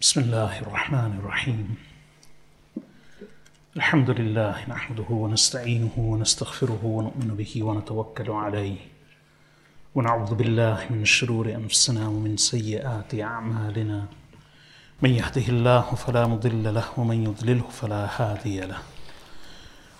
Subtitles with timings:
[0.00, 1.76] بسم الله الرحمن الرحيم.
[3.76, 8.76] الحمد لله نحمده ونستعينه ونستغفره ونؤمن به ونتوكل عليه.
[9.94, 14.04] ونعوذ بالله من شرور أنفسنا ومن سيئات أعمالنا.
[15.02, 18.78] من يهده الله فلا مضل له ومن يضلله فلا هادي له.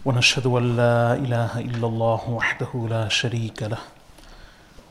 [0.04, 3.82] ونشهد أن لا إله إلا الله وحده لا شريك له.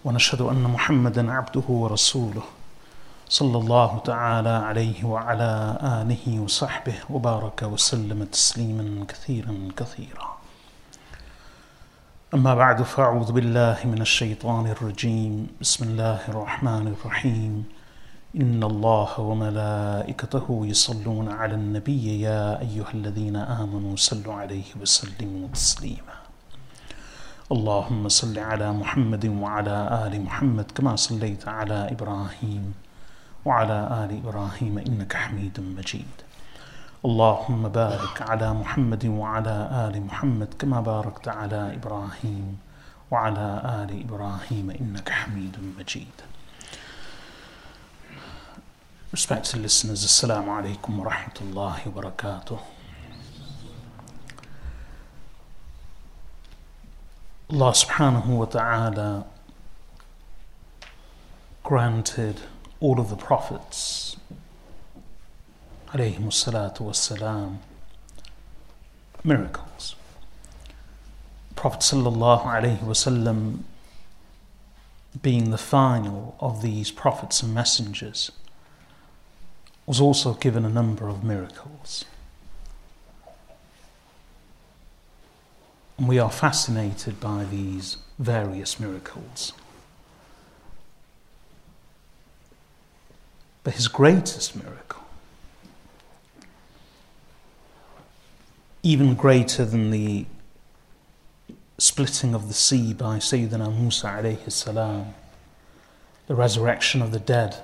[0.06, 2.44] ونشهد أن محمدا عبده ورسوله.
[3.30, 10.38] صلى الله تعالى عليه وعلى آله وصحبه وبارك وسلم تسليما كثيرا كثيرا.
[12.34, 15.48] أما بعد فأعوذ بالله من الشيطان الرجيم.
[15.62, 17.66] بسم الله الرحمن الرحيم.
[18.36, 26.16] إن الله وملائكته يصلون على النبي يا أيها الذين آمنوا صلوا عليه وسلموا تسليما.
[27.52, 32.85] اللهم صل على محمد وعلى آل محمد كما صليت على إبراهيم.
[33.46, 36.16] وعلى آل إبراهيم إنك حميد مجيد
[37.06, 39.56] اللهم بارك على محمد وعلى
[39.88, 42.58] آل محمد كما باركت على إبراهيم
[43.12, 43.48] وعلى
[43.82, 46.18] آل إبراهيم إنك حميد مجيد
[49.12, 52.60] Respected listeners, Assalamu alaikum wa rahmatullahi wa barakatuh.
[57.50, 59.26] Allah subhanahu wa ta'ala
[61.64, 62.42] granted
[62.86, 64.16] all of the prophets
[65.92, 67.58] alayhim salatu
[69.24, 69.96] miracles.
[71.56, 73.62] Prophet sallallahu alayhi wasallam
[75.20, 78.32] being the final of these prophets and messengers
[79.88, 82.06] was also given a number of miracles.
[85.98, 89.54] And we are fascinated by these various miracles.
[93.66, 95.02] But his greatest miracle,
[98.84, 100.28] even greater than the
[101.80, 105.16] splitting of the sea by Sayyidina Musa alayhi salam,
[106.28, 107.58] the resurrection of the dead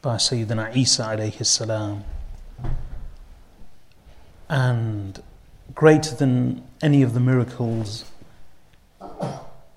[0.00, 2.04] by Sayyidina Isa alayhi salam,
[4.48, 5.22] and
[5.74, 8.06] greater than any of the miracles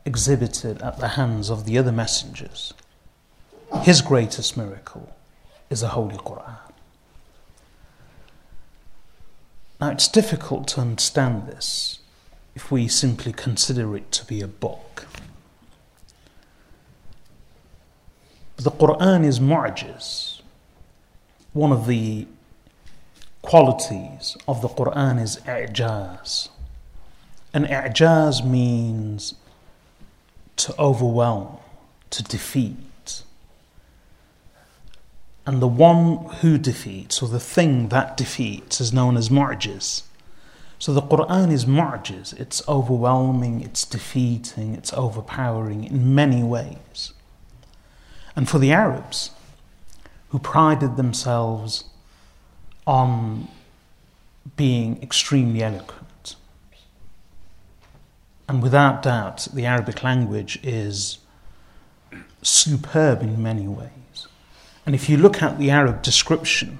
[0.05, 2.73] exhibited at the hands of the other messengers.
[3.81, 5.13] His greatest miracle
[5.69, 6.57] is the Holy Quran.
[9.79, 11.99] Now, it's difficult to understand this
[12.55, 15.05] if we simply consider it to be a book.
[18.55, 20.41] But the Quran is mu'jiz.
[21.53, 22.25] One of the
[23.43, 26.49] qualities of the Quran is i'jaz.
[27.53, 29.35] And i'jaz means
[30.57, 31.57] to overwhelm,
[32.09, 32.77] to defeat.
[35.47, 40.03] And the one who defeats, or the thing that defeats, is known as mu'jiz.
[40.77, 42.33] So the Quran is mu'jiz.
[42.33, 47.13] It's overwhelming, it's defeating, it's overpowering in many ways.
[48.35, 49.31] And for the Arabs,
[50.29, 51.85] who prided themselves
[52.85, 53.47] on
[54.57, 56.35] being extremely eloquent,
[58.49, 61.19] and without doubt, the Arabic language is
[62.41, 63.91] superb in many ways.
[64.87, 66.79] And if you look at the Arab description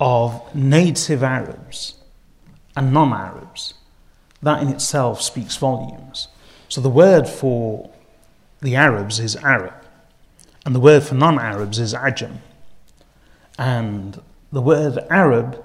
[0.00, 1.94] of native Arabs
[2.74, 3.74] and non Arabs,
[4.40, 6.28] that in itself speaks volumes.
[6.70, 7.90] So the word for
[8.62, 9.74] the Arabs is Arab,
[10.64, 12.38] and the word for non Arabs is Ajam.
[13.58, 15.62] And the word Arab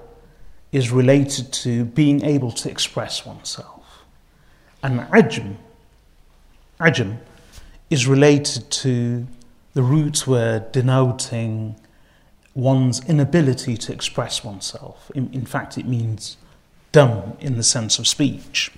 [0.70, 4.04] is related to being able to express oneself.
[4.82, 5.56] And Ajam,
[6.78, 7.20] Ajam
[7.88, 9.26] is related to
[9.74, 11.76] the roots were denoting
[12.54, 15.10] one's inability to express oneself.
[15.14, 16.36] In, in, fact, it means
[16.92, 18.70] dumb in the sense of speech.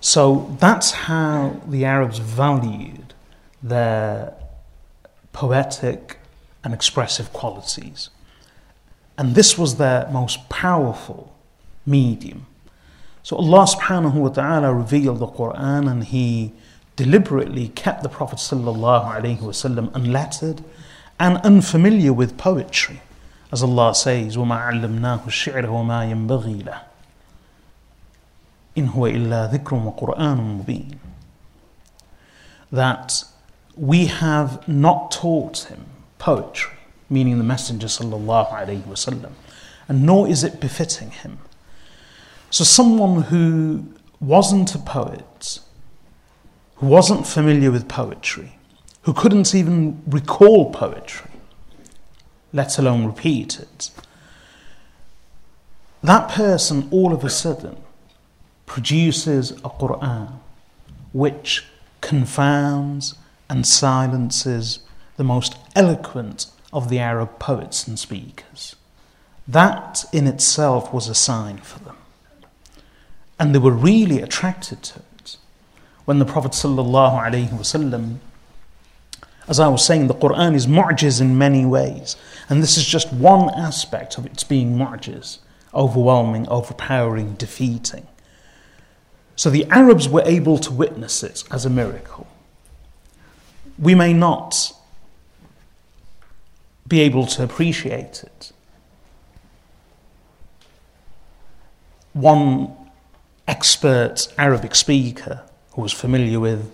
[0.00, 3.14] So that's how the Arabs valued
[3.62, 4.34] their
[5.32, 6.18] poetic
[6.64, 8.10] and expressive qualities.
[9.16, 11.34] And this was their most powerful
[11.86, 12.46] medium.
[13.22, 16.52] So Allah subhanahu wa ta'ala revealed the Quran and He
[16.95, 20.63] deliberately kept the Prophet sallallahu alaihi wasallam unlettered
[21.19, 23.01] and unfamiliar with poetry.
[23.51, 26.81] As Allah says, وَمَا عَلَّمْنَاهُ الشِّعْرَ وَمَا يَنبَغِي لَهُ
[28.77, 30.97] إِنْ هُوَ إِلَّا ذِكْرٌ وَقُرْآنٌ مُبِينٌ
[32.71, 33.23] That
[33.75, 35.85] we have not taught him
[36.19, 36.77] poetry,
[37.09, 39.31] meaning the Messenger sallallahu alaihi wasallam,
[39.87, 41.39] and nor is it befitting him.
[42.51, 43.85] So someone who
[44.19, 45.59] wasn't a poet,
[46.76, 48.58] who wasn't familiar with poetry,
[49.02, 51.30] who couldn't even recall poetry,
[52.52, 53.90] let alone repeat it,
[56.02, 57.76] that person all of a sudden
[58.66, 60.32] produces a Quran
[61.12, 61.64] which
[62.02, 63.14] confounds
[63.48, 64.80] and silences
[65.16, 68.76] the most eloquent of the Arab poets and speakers.
[69.46, 71.96] That in itself was a sign for them.
[73.38, 75.13] And they were really attracted to it.
[76.04, 78.16] When the Prophet ﷺ,
[79.48, 82.16] as I was saying, the Quran is mu'jiz in many ways.
[82.48, 85.38] And this is just one aspect of its being mu'jiz
[85.74, 88.06] overwhelming, overpowering, defeating.
[89.36, 92.26] So the Arabs were able to witness it as a miracle.
[93.78, 94.72] We may not
[96.86, 98.52] be able to appreciate it.
[102.12, 102.76] One
[103.48, 105.42] expert Arabic speaker
[105.73, 106.71] who was familiar with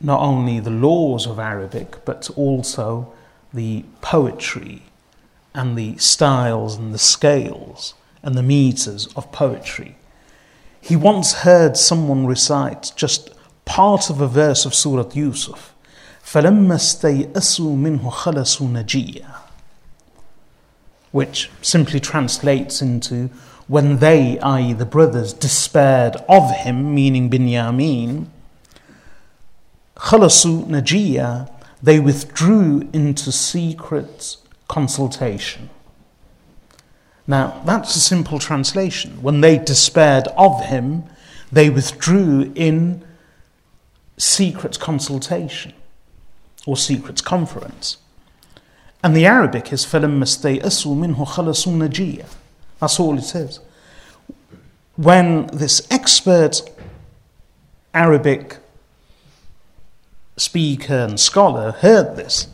[0.00, 3.12] not only the laws of Arabic but also
[3.52, 4.82] the poetry
[5.54, 9.96] and the styles and the scales and the meters of poetry.
[10.80, 13.30] He once heard someone recite just
[13.64, 15.74] part of a verse of Surah Yusuf.
[16.24, 19.34] فَلَمَّا اسْتَيْأَسُوا مِنْهُ خَلَصُوا نَجِيًّا
[21.10, 23.30] Which simply translates into
[23.66, 24.72] when they, i.e.
[24.72, 28.26] the brothers, despaired of him, meaning Binyamin,
[29.96, 31.50] خَلَصُوا نَجِيًّا
[31.82, 34.36] They withdrew into secret
[34.68, 35.70] consultation.
[37.26, 39.20] Now, that's a simple translation.
[39.22, 41.04] When they despaired of him,
[41.52, 43.04] they withdrew in
[44.16, 45.74] secret consultation
[46.66, 47.98] or secret conference.
[49.04, 52.26] And the Arabic is فَلَمَّا اسْتَيْأَسُوا مِنْهُ خَلَصُوا نَجِيًّا
[52.82, 53.60] That's all it is.
[54.96, 56.60] When this expert
[57.94, 58.58] Arabic
[60.36, 62.48] speaker and scholar heard this,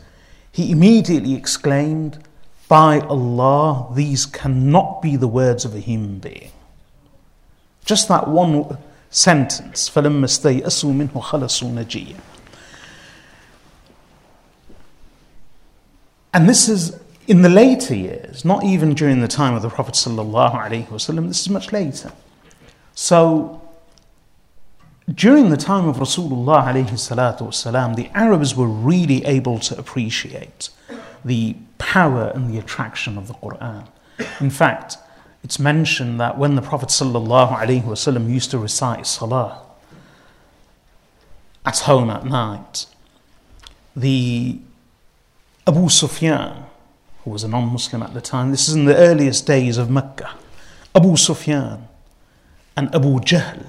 [0.51, 2.23] he immediately exclaimed,
[2.67, 6.51] by Allah, these cannot be the words of a human being.
[7.83, 8.77] Just that one
[9.11, 12.19] sentence, فَلَمَّا اسْتَيْأَسُوا مِنْهُ خَلَصُوا نَجِيًّا
[16.33, 19.95] And this is in the later years, not even during the time of the Prophet
[19.95, 22.11] ﷺ, this is much later.
[22.93, 23.61] So,
[25.13, 30.69] during the time of Rasulullah والسلام, the Arabs were really able to appreciate
[31.23, 33.87] the power and the attraction of the Quran.
[34.39, 34.97] In fact,
[35.43, 39.61] it's mentioned that when the Prophet ﷺ used to recite Salah
[41.65, 42.87] at home at night,
[43.95, 44.59] the
[45.67, 46.65] Abu Sufyan,
[47.24, 49.90] who was a non Muslim at the time, this is in the earliest days of
[49.90, 50.30] Mecca,
[50.94, 51.86] Abu Sufyan
[52.76, 53.66] and Abu Jahl,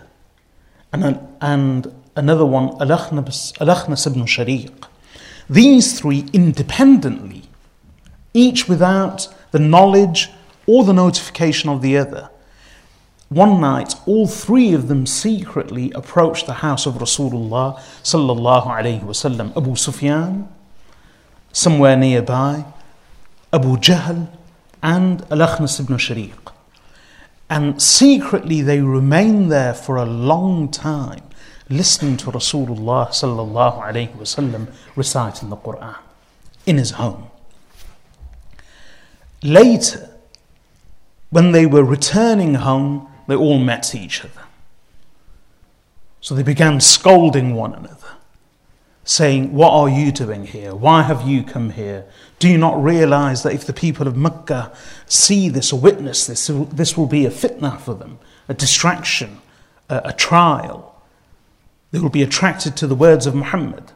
[0.93, 4.87] and, and another one, Al-Akhnas ibn Shariq.
[5.49, 7.43] These three independently
[8.33, 10.29] each without the knowledge
[10.65, 12.29] or the notification of the other.
[13.29, 19.55] One night, all three of them secretly approached the house of Rasulullah sallallahu alaihi wasallam.
[19.55, 20.49] Abu Sufyan,
[21.53, 22.65] somewhere nearby,
[23.53, 24.27] Abu Jahl,
[24.81, 26.53] and Al-Akhnas ibn Shariq.
[27.49, 31.23] And secretly they remained there for a long time,
[31.69, 35.97] listening to Rasulullah sallallahu alaihi wasallam reciting the Quran
[36.65, 37.27] in his home.
[39.43, 40.09] Later,
[41.29, 44.43] when they were returning home, they all met each other.
[46.19, 48.15] So they began scolding one another,
[49.03, 50.75] saying, What are you doing here?
[50.75, 52.05] Why have you come here?
[52.41, 56.47] Do you not realize that if the people of Mecca see this or witness this,
[56.47, 58.17] this will be a fitna for them,
[58.49, 59.39] a distraction,
[59.89, 60.99] a, a trial?
[61.91, 63.91] They will be attracted to the words of Muhammad.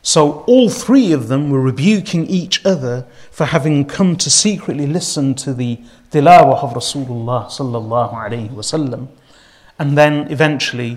[0.00, 5.34] So all three of them were rebuking each other for having come to secretly listen
[5.34, 5.78] to the
[6.12, 9.08] tilawah of Rasulullah sallallahu alaihi wasallam.
[9.78, 10.96] And then eventually,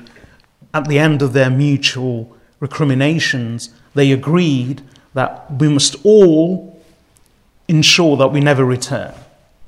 [0.74, 4.82] at the end of their mutual recriminations, they agreed
[5.14, 6.82] that we must all
[7.68, 9.14] ensure that we never return.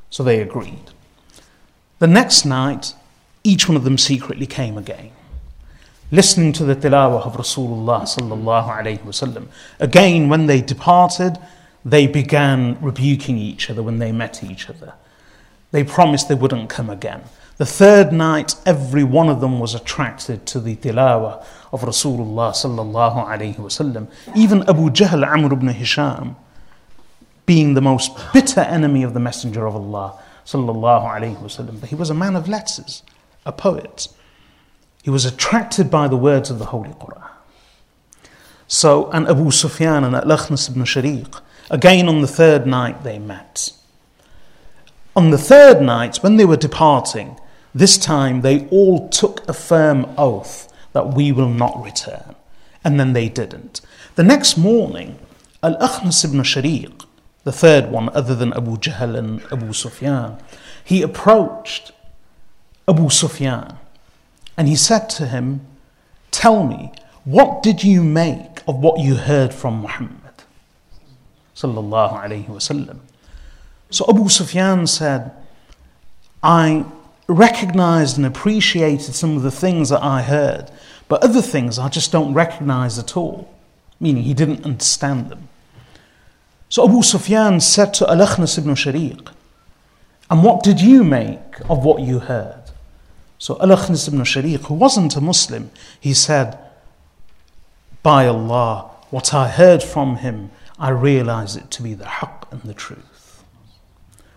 [0.10, 0.92] So they agreed.
[2.00, 2.94] The next night,
[3.44, 5.12] each one of them secretly came again
[6.12, 9.48] listening to the tilawah of Rasulullah sallallahu alayhi wasallam.
[9.80, 11.38] Again, when they departed,
[11.86, 14.94] they began rebuking each other when they met each other.
[15.72, 17.24] They promised they wouldn't come again.
[17.58, 23.28] The third night, every one of them was attracted to the tilawah of Rasulullah sallallahu
[23.28, 24.08] alayhi wasallam.
[24.36, 26.36] Even Abu Jahl Amr ibn Hisham,
[27.46, 31.96] being the most bitter enemy of the Messenger of Allah sallallahu alayhi wasallam, but he
[31.96, 33.04] was a man of letters,
[33.46, 34.08] a poet.
[35.04, 37.28] He was attracted by the words of the Holy Quran.
[38.68, 43.72] So, and Abu Sufyan and Al-Akhnas ibn Shariq, Again, on the third night, they met.
[45.16, 47.40] On the third night, when they were departing,
[47.74, 52.36] this time they all took a firm oath that we will not return.
[52.84, 53.82] And then they didn't.
[54.16, 55.20] The next morning,
[55.64, 57.06] Al Akhnas ibn Shariq,
[57.44, 60.38] the third one other than Abu Jahl and Abu Sufyan,
[60.84, 61.92] he approached
[62.88, 63.78] Abu Sufyan
[64.58, 65.62] and he said to him,
[66.32, 66.92] Tell me,
[67.24, 70.18] what did you make of what you heard from Muhammad?
[71.56, 73.00] Sallallahu wasallam.
[73.90, 75.32] So Abu Sufyan said,
[76.42, 76.86] I
[77.32, 80.72] recognized and appreciated some of the things that I heard,
[81.08, 83.54] but other things I just don't recognize at all,
[84.00, 85.50] meaning he didn't understand them.
[86.70, 89.30] So Abu Sufyan said to Al-Akhnas ibn Shariq,
[90.30, 92.64] And what did you make of what you heard?
[93.38, 96.58] So Al-Akhnas ibn Shariq, who wasn't a Muslim, he said,
[98.04, 102.62] By Allah, what I heard from him, I realize it to be the haqq and
[102.64, 103.21] the truth.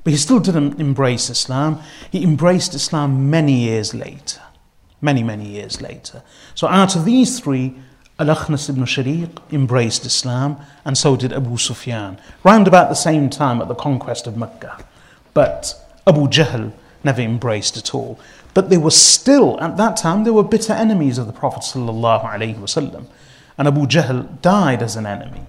[0.05, 1.81] But he still didn't embrace Islam.
[2.13, 4.43] He embraced Islam many years later.
[5.01, 6.23] Many, many years later.
[6.55, 7.75] So out of these three,
[8.19, 13.61] Al-Akhnas ibn Shariq embraced Islam, and so did Abu Sufyan, round about the same time
[13.61, 14.85] at the conquest of Mecca.
[15.33, 15.75] But
[16.07, 18.21] Abu Jahl never embraced at all.
[18.55, 23.07] But they were still, at that time, they were bitter enemies of the Prophet ﷺ.
[23.59, 25.43] And Abu Jahl died as an enemy.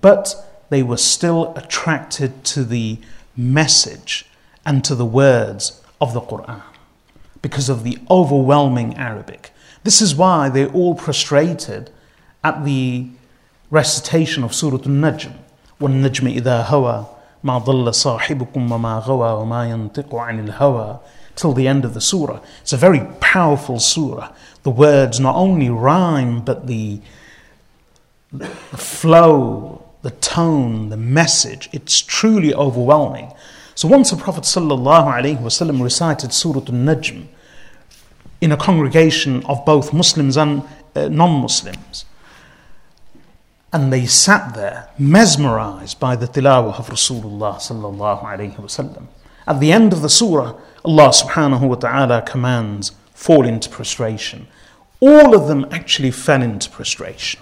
[0.00, 0.34] But
[0.68, 2.98] they were still attracted to the
[3.35, 4.25] message
[4.65, 6.61] and to the words of the Quran
[7.41, 9.51] because of the overwhelming Arabic.
[9.83, 11.91] This is why they all prostrated
[12.43, 13.07] at the
[13.69, 15.33] recitation of Surah Al-Najm
[15.79, 17.05] وَالنَّجْمِ إِذَا هَوَى
[17.43, 20.99] مَا ضَلَّ صَاحِبُكُمْ وَمَا غَوَى وَمَا يَنطِقُ عَنِ الْهَوَى
[21.35, 22.39] till the end of the surah.
[22.61, 24.33] It's a very powerful surah.
[24.63, 27.01] The words not only rhyme, but the,
[28.31, 33.32] the flow, the tone, the message, it's truly overwhelming.
[33.74, 37.26] So once the Prophet ﷺ recited Surah Al-Najm
[38.40, 40.62] in a congregation of both Muslims and
[40.94, 42.04] uh, non-Muslims,
[43.72, 49.06] and they sat there mesmerized by the tilawah of Rasulullah sallallahu alayhi.
[49.46, 54.48] At the end of the surah, Allah subhanahu wa ta'ala commands fall into prostration.
[55.00, 57.40] All of them actually fell into prostration.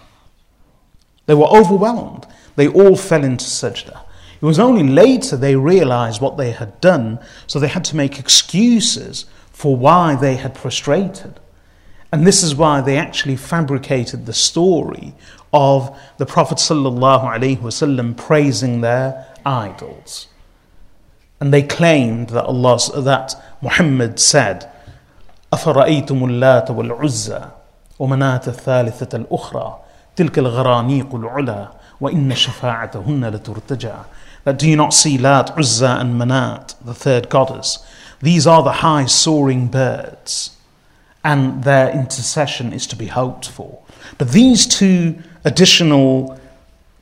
[1.27, 2.27] They were overwhelmed
[2.58, 4.02] They all fell into sajda.
[4.42, 8.20] It was only later they realized what they had done, so they had to make
[8.20, 11.40] excuses for why they had prostrated.
[12.12, 15.14] And this is why they actually fabricated the story
[15.54, 20.28] of the Prophet ﷺ praising their idols.
[21.40, 24.70] And they claimed that Allah that Muhammad said,
[25.54, 27.42] أفرأيتم اللات والعزى
[28.00, 29.80] ومناة الثالثة الأخرى
[30.16, 31.68] تلك الغرانيق العلا
[32.02, 34.06] وإن شفاعتهن لترتجى
[34.46, 37.80] That do you not see Lat, Uzza and Manat, the third goddess?
[38.22, 40.58] These are the high soaring birds
[41.24, 43.82] and their intercession is to be hoped for.
[44.18, 46.40] But these two additional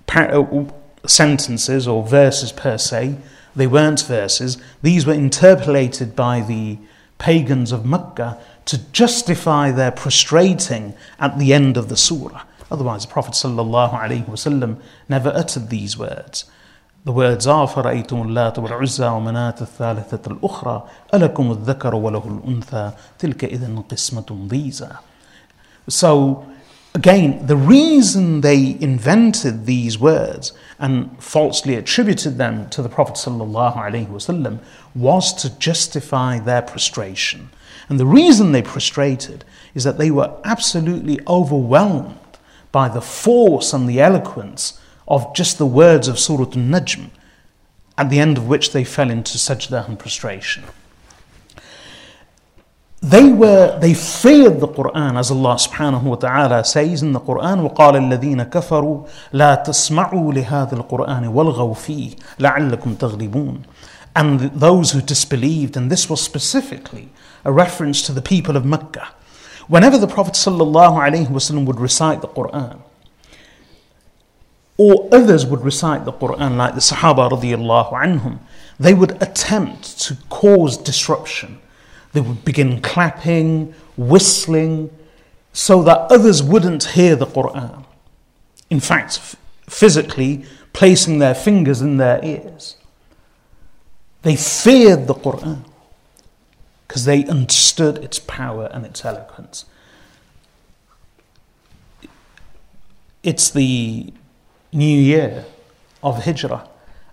[0.10, 0.66] uh,
[1.06, 3.18] sentences or verses per se,
[3.56, 6.78] they weren't verses, these were interpolated by the
[7.18, 12.44] pagans of Mecca to justify their prostrating at the end of the surah.
[12.72, 14.78] Otherwise, the Prophet ﷺ
[15.10, 16.46] never uttered these words.
[17.04, 20.84] The words are فرأيتم اللات والعزى ومناة الثالثة الأخرى
[21.14, 24.90] ألكم الذكر وله الأنثى تلك إذا قسمة ضيزى
[25.88, 26.46] So
[26.94, 34.60] again, the reason they invented these words and falsely attributed them to the Prophet ﷺ
[34.94, 37.50] was to justify their prostration.
[37.90, 39.44] And the reason they prostrated
[39.74, 42.20] is that they were absolutely overwhelmed
[42.76, 47.10] by the force and the eloquence of just the words of Surah Al-Najm,
[47.98, 50.64] at the end of which they fell into sajda and prostration.
[53.04, 57.68] They were, they feared the Quran as Allah subhanahu wa ta'ala says in the Quran,
[57.68, 63.64] وَقَالَ الَّذِينَ كَفَرُوا لَا تَسْمَعُوا لِهَذَا الْقُرْآنِ وَالْغَوْا فِيهِ لَعَلَّكُمْ تَغْلِبُونَ
[64.16, 67.10] And those who disbelieved, and this was specifically
[67.44, 69.08] a reference to the people of Mecca.
[69.69, 72.81] Whenever the Prophet wasallam would recite the Quran,
[74.77, 78.39] or others would recite the Quran like the Sahaba radiallahu
[78.79, 81.59] they would attempt to cause disruption.
[82.13, 84.91] They would begin clapping, whistling,
[85.53, 87.85] so that others wouldn't hear the Quran.
[88.69, 89.37] In fact,
[89.69, 92.77] physically placing their fingers in their ears.
[94.23, 95.65] They feared the Quran
[96.87, 99.65] because they understood its power and its eloquence.
[103.23, 104.13] It's the
[104.73, 105.45] new year
[106.03, 106.69] of Hijrah.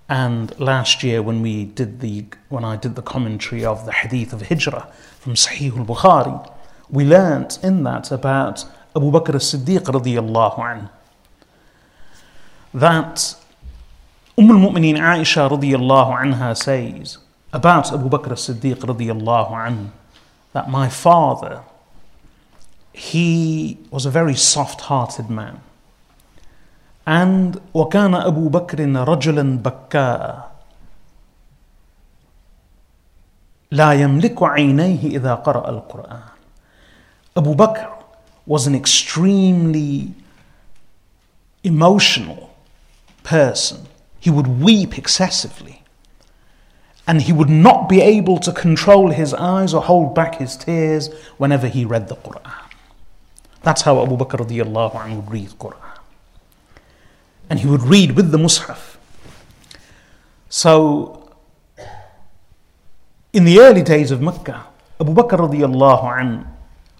[0.10, 4.34] And last year, when we did the when I did the commentary of the Hadith
[4.34, 6.52] of Hijrah from Sahih al-Bukhari,
[6.90, 8.66] we learnt in that about
[8.96, 10.90] Abu Bakr as-Siddiq radiyallahu anhu
[12.74, 13.36] that
[14.38, 17.18] Umm al-Mu'mineen Aisha radiyallahu anha says
[17.53, 19.91] about Abu Bakr as-Siddiq radiyallahu anhu
[20.53, 21.63] that my father
[22.93, 25.61] he was a very soft-hearted man
[27.07, 30.51] and وكان أبو بكر رجلا بكاء
[33.71, 36.23] لا يملك عينيه إذا قرأ القرآن
[37.37, 37.89] Abu Bakr
[38.47, 40.13] was an extremely
[41.63, 42.51] emotional
[43.23, 43.87] person.
[44.19, 45.82] He would weep excessively.
[47.06, 51.14] And he would not be able to control his eyes or hold back his tears
[51.38, 52.70] whenever he read the Quran.
[53.62, 55.98] That's how Abu Bakr radiallahu anhu would read Quran.
[57.50, 58.98] And he would read with the Mus'haf.
[60.50, 61.30] So,
[63.34, 64.68] in the early days of Mecca,
[65.02, 66.48] Abu Bakr radiallahu anhu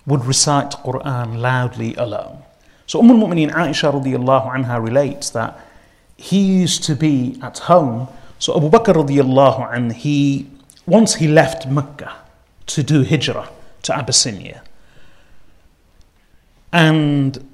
[0.06, 2.44] would recite Quran loudly alone.
[2.88, 5.60] So Umm al-Mu'mineen Aisha radiallahu anha relates that
[6.18, 8.08] he used to be at home.
[8.44, 10.50] So Abu Bakr radiallahu anhu, he,
[10.86, 12.14] once he left Mecca
[12.66, 13.48] to do hijrah
[13.84, 14.62] to Abyssinia.
[16.74, 17.50] And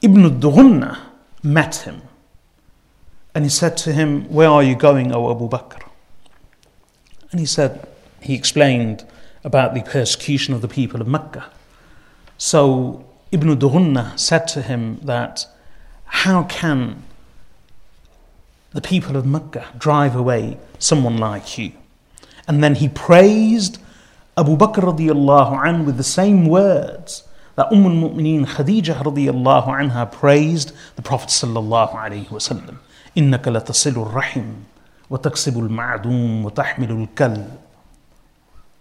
[0.00, 0.96] Ibn al-Dughunna
[1.42, 2.00] met him.
[3.34, 5.82] And he said to him, Where are you going, O Abu Bakr?
[7.30, 7.86] And he said,
[8.22, 9.04] he explained
[9.44, 11.44] about the persecution of the people of Mecca.
[12.38, 15.44] So Ibn Dughunna said to him that
[16.06, 17.02] how can
[18.73, 21.71] the people of Mecca drive away someone like you?
[22.47, 23.79] And then he praised
[24.37, 27.23] Abu Bakr radiallahu anhu with the same words
[27.55, 32.77] that Umm al-Mu'mineen Khadijah radiallahu anha praised the Prophet sallallahu alayhi wasallam.
[33.17, 34.53] إنك لتصل الرحم
[35.09, 37.43] وتكسب المعدوم وتحمل الكل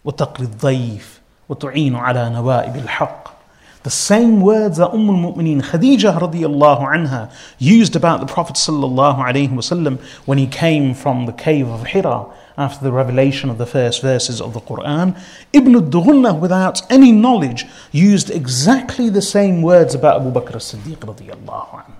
[0.05, 3.35] وتقري الضيف وتعين على نوائب الحق
[3.84, 10.00] the same words that Umm al-Mu'mineen radiallahu anha used about the Prophet sallallahu alaihi wasallam
[10.26, 12.26] when he came from the cave of Hira
[12.58, 15.18] after the revelation of the first verses of the Quran.
[15.54, 21.86] Ibn al-Dughunna, without any knowledge, used exactly the same words about Abu Bakr as-Siddiq radiallahu
[21.86, 21.94] anhu.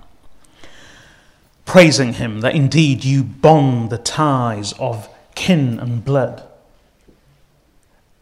[1.64, 6.42] Praising him that indeed you bond the ties of kin and blood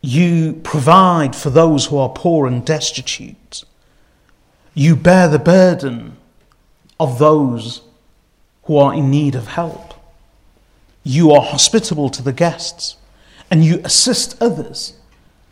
[0.01, 3.65] you provide for those who are poor and destitute.
[4.75, 6.17] You bear the burden
[7.01, 7.83] of those
[8.65, 9.95] who are in need of help.
[11.03, 12.97] You are hospitable to the guests
[13.51, 14.95] and you assist others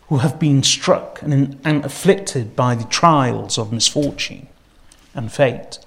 [0.09, 4.47] who have been struck and, and afflicted by the trials of misfortune
[5.15, 5.79] and fate.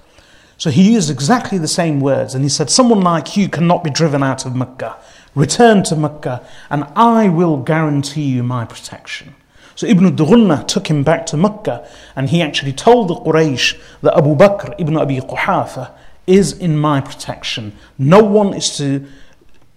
[0.58, 3.90] So he used exactly the same words and he said, Someone like you cannot be
[3.90, 4.98] driven out of Mecca
[5.36, 9.36] Return to Mecca, and I will guarantee you my protection.
[9.76, 14.18] So Ibn Dughunna took him back to Mecca, and he actually told the Quraysh that
[14.18, 15.92] Abu Bakr ibn Abi Quhafa
[16.28, 17.74] is in my protection.
[17.98, 19.08] No one is to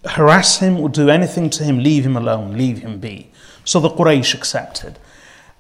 [0.05, 1.79] harass him or do anything to him.
[1.79, 3.31] Leave him alone, leave him be.
[3.65, 4.99] So the Quraysh accepted.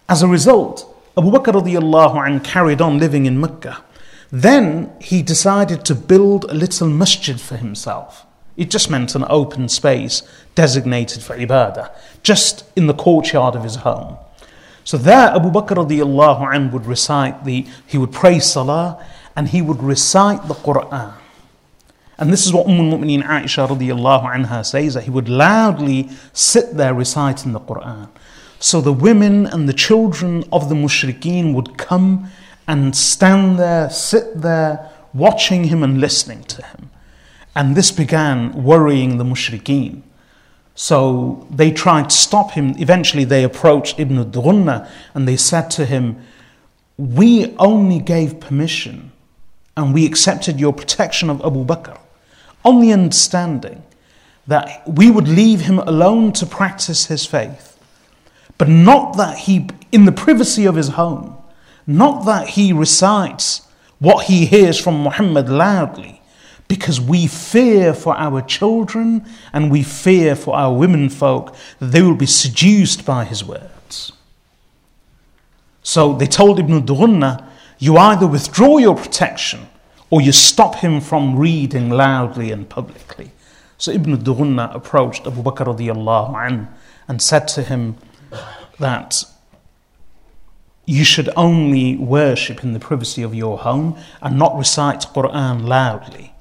[0.09, 3.85] As a result, Abu Bakr carried on living in Mecca.
[4.31, 8.26] Then he decided to build a little masjid for himself.
[8.57, 10.23] It just meant an open space
[10.55, 11.91] designated for ibadah,
[12.23, 14.17] just in the courtyard of his home.
[14.85, 19.05] So there Abu Bakr radiallahu anh would recite the, he would pray salah
[19.37, 21.15] and he would recite the Quran.
[22.19, 26.77] And this is what Umm al-Mu'mineen Aisha radiallahu anha says, that he would loudly sit
[26.77, 28.09] there reciting the Quran.
[28.59, 32.31] So the women and the children of the mushrikeen would come
[32.69, 36.91] and stand there, sit there, watching him and listening to him.
[37.55, 40.03] And this began worrying the mushrikeen.
[40.75, 42.75] So they tried to stop him.
[42.79, 46.23] Eventually, they approached Ibn Dughunna and they said to him,
[46.97, 49.12] We only gave permission
[49.77, 51.99] and we accepted your protection of Abu Bakr
[52.65, 53.83] on the understanding
[54.47, 57.79] that we would leave him alone to practice his faith,
[58.59, 61.37] but not that he, in the privacy of his home,
[61.87, 63.67] not that he recites
[63.99, 66.22] what he hears from Muhammad loudly
[66.68, 72.03] because we fear for our children and we fear for our women folk that they
[72.03, 74.12] will be seduced by his words.
[75.83, 77.46] So they told Ibn Dughunna,
[77.79, 79.66] you either withdraw your protection
[80.11, 83.33] or you stop him from reading loudly and publicly.
[83.79, 86.68] So Ibn Dughunna approached Abu Bakr radiallahu
[87.09, 87.96] and said to him
[88.79, 89.25] that
[90.87, 96.32] you should only worship in the privacy of your home and not recite Quran loudly.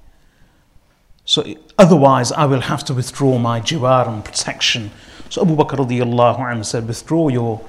[1.31, 1.45] So
[1.77, 4.91] Otherwise, I will have to withdraw my jiwar and protection.
[5.29, 7.61] So Abu Bakr radiallahu anhu said, Withdraw your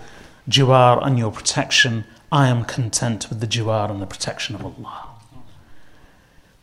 [0.48, 2.05] jiwar and your protection.
[2.33, 5.11] I am content with the jiwar and the protection of Allah.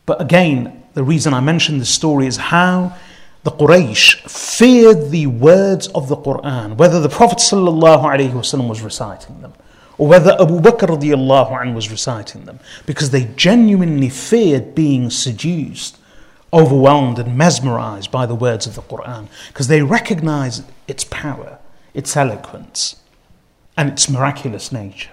[0.04, 2.94] But again, the reason I mention this story is how
[3.44, 9.54] the Quraysh feared the words of the Quran, whether the Prophet was reciting them
[9.96, 15.96] or whether Abu Bakr radiallahu anh was reciting them, because they genuinely feared being seduced,
[16.52, 21.58] overwhelmed, and mesmerized by the words of the Quran, because they recognize its power,
[21.94, 22.96] its eloquence,
[23.76, 25.10] and its miraculous nature.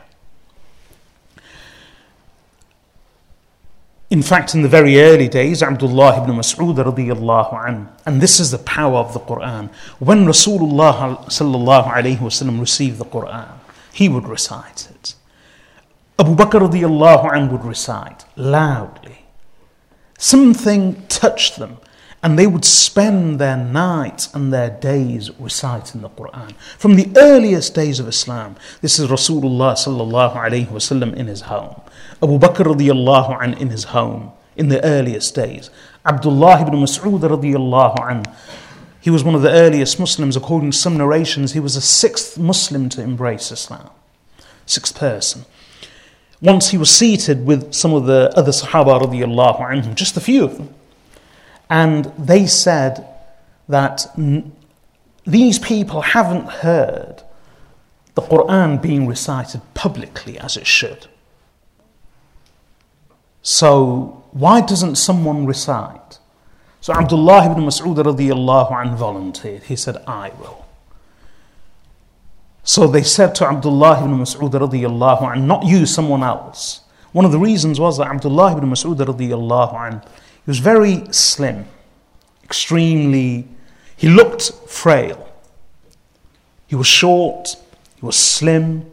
[4.10, 8.58] In fact, in the very early days, Abdullah ibn Mas'ud radiallahu and this is the
[8.58, 9.70] power of the Quran,
[10.00, 11.28] when Rasulullah
[12.60, 13.52] received the Quran,
[13.92, 15.16] he would recite it.
[16.18, 19.27] Abu Bakr radiallahu would recite loudly.
[20.18, 21.78] Something touched them,
[22.24, 26.56] and they would spend their nights and their days reciting the Quran.
[26.78, 31.80] From the earliest days of Islam, this is Rasulullah sallallahu alayhi wasallam in his home.
[32.22, 35.70] Abu Bakr radiallahu an in his home in the earliest days.
[36.04, 38.24] Abdullah ibn Mas'ud radiallahu an,
[39.00, 40.36] he was one of the earliest Muslims.
[40.36, 43.90] According to some narrations, he was the sixth Muslim to embrace Islam.
[44.66, 45.46] Sixth person.
[46.42, 50.44] Once he was seated with some of the other Sahaba radiallahu anhum, just a few
[50.44, 50.74] of them,
[51.70, 53.06] and they said
[53.68, 54.06] that
[55.26, 57.24] these people haven't heard
[58.14, 61.08] the Quran being recited publicly as it should.
[63.42, 66.20] So why doesn't someone recite?
[66.82, 69.64] So Abdullah ibn Mas'ud radiallahu anh volunteered.
[69.64, 70.67] He said, I will.
[72.68, 76.82] So they said to Abdullah ibn Mas'ud radiallahu anh, not you, someone else.
[77.14, 81.66] One of the reasons was that Abdullah ibn Mas'ud radiallahu anh, he was very slim,
[82.44, 83.48] extremely,
[83.96, 85.30] he looked frail.
[86.68, 87.56] He was short,
[87.96, 88.92] he was slim.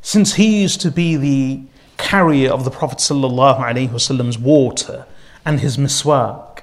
[0.00, 1.62] Since he used to be the
[1.96, 5.06] carrier of the Prophet Wasallam's water
[5.44, 6.62] and his miswak,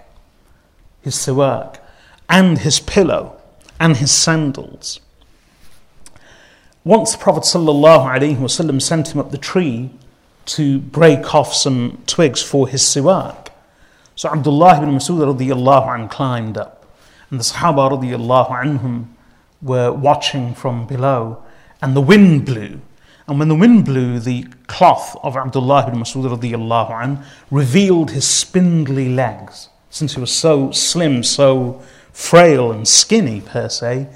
[1.02, 1.78] his siwak,
[2.28, 3.39] and his pillow
[3.80, 5.00] and his sandals.
[6.84, 9.92] Once the Prophet ﷺ sent him up the tree
[10.46, 13.50] to break off some twigs for his siwak.
[14.16, 16.86] So Abdullah ibn Masud radiallahu climbed up,
[17.30, 19.08] and the Sahaba anhum
[19.62, 21.44] were watching from below,
[21.82, 22.82] and the wind blew
[23.30, 28.28] and when the wind blew, the cloth of Abdullah ibn Masud radiallahu an revealed his
[28.28, 31.80] spindly legs, since he was so slim, so
[32.20, 34.08] frail and skinny per se.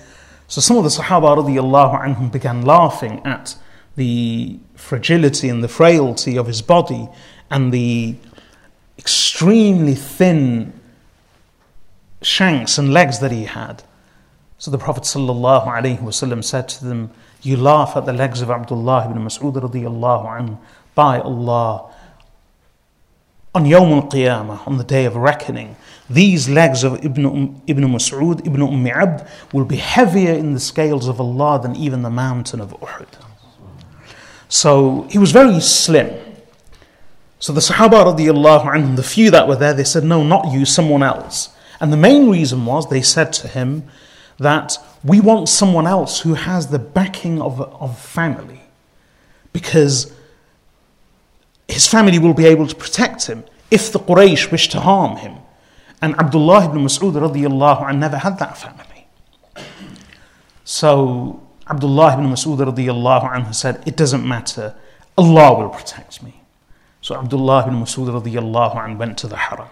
[0.50, 3.56] So some of the Sahaba radiallahu anhum began laughing at
[3.96, 7.08] the fragility and the frailty of his body
[7.50, 8.18] and the
[9.00, 10.74] extremely thin
[12.22, 13.84] shanks and legs that he had.
[14.58, 17.12] So the Prophet said to them,
[17.42, 20.58] you laugh at the legs of Abdullah ibn Mas'ud radiallahu anhu.
[20.94, 21.92] By Allah,
[23.56, 25.76] on Yawm al-Qiyamah, on the day of reckoning,
[26.10, 30.60] these legs of Ibn, um, Ibn Mas'ud, Ibn Umm Abd, will be heavier in the
[30.60, 33.08] scales of Allah than even the mountain of Uhud.
[34.50, 36.20] So he was very slim.
[37.39, 40.66] So the Sahaba radiallahu anhum, the few that were there, they said, no, not you,
[40.66, 41.50] someone else.
[41.80, 43.84] And the main reason was they said to him
[44.38, 48.62] that we want someone else who has the backing of, of family
[49.52, 50.13] because
[51.67, 55.38] his family will be able to protect him if the Quraysh wish to harm him.
[56.02, 59.08] And Abdullah ibn Mas'ud radiallahu anh never had that family.
[60.63, 64.76] So Abdullah ibn Mas'ud radiallahu anh said, It doesn't matter,
[65.17, 66.41] Allah will protect me.
[67.02, 69.69] So Abdullah ibn Mas'ud radiallahu anh went to the Haram.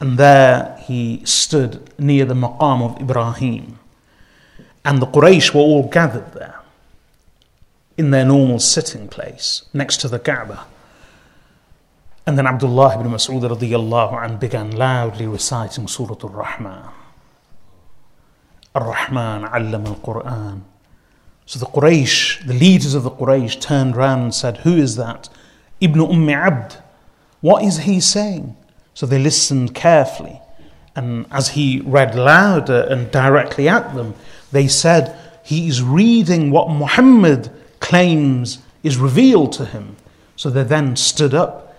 [0.00, 3.78] And there he stood near the maqam of Ibrahim.
[4.84, 6.60] And the Quraysh were all gathered there
[7.96, 10.66] in their normal sitting place next to the Kaaba.
[12.26, 16.88] And then Abdullah ibn Mas'ud radiallahu anh began loudly reciting Surah Al-Rahman.
[18.74, 20.62] Ar-Rahman allama al-Quran.
[21.46, 25.28] So the Quraysh, the leaders of the Quraysh turned round and said, Who is that?
[25.80, 26.78] Ibn Umm Abd.
[27.40, 28.56] What is he saying?
[28.94, 30.40] So they listened carefully.
[30.96, 34.14] And as he read louder and directly at them,
[34.52, 39.96] they said, He is reading what Muhammad claims is revealed to him.
[40.36, 41.73] So they then stood up,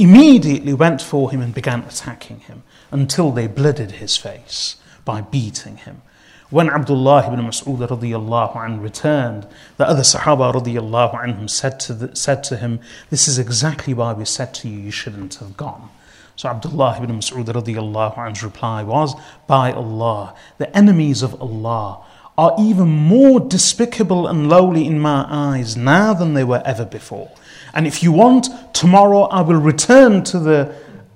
[0.00, 5.76] immediately went for him and began attacking him until they blooded his face by beating
[5.76, 6.02] him.
[6.50, 12.42] When Abdullah ibn Mas'ud radiallahu anh returned, the other Sahaba radiallahu anhum said to, said
[12.44, 15.90] to him, This is exactly why we said to you, you shouldn't have gone.
[16.34, 19.14] So Abdullah ibn Mas'ud radiallahu anhu's reply was,
[19.46, 22.04] By Allah, the enemies of Allah
[22.36, 27.30] are even more despicable and lowly in my eyes now than they were ever before.
[27.74, 30.74] And if you want, tomorrow I will return to the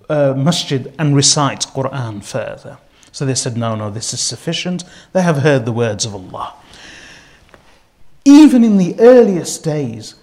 [0.08, 2.78] uh, masjid and recite Quran further.
[3.12, 4.84] So they said, No, no, this is sufficient.
[5.12, 6.54] They have heard the words of Allah.
[8.24, 10.14] Even in the earliest days,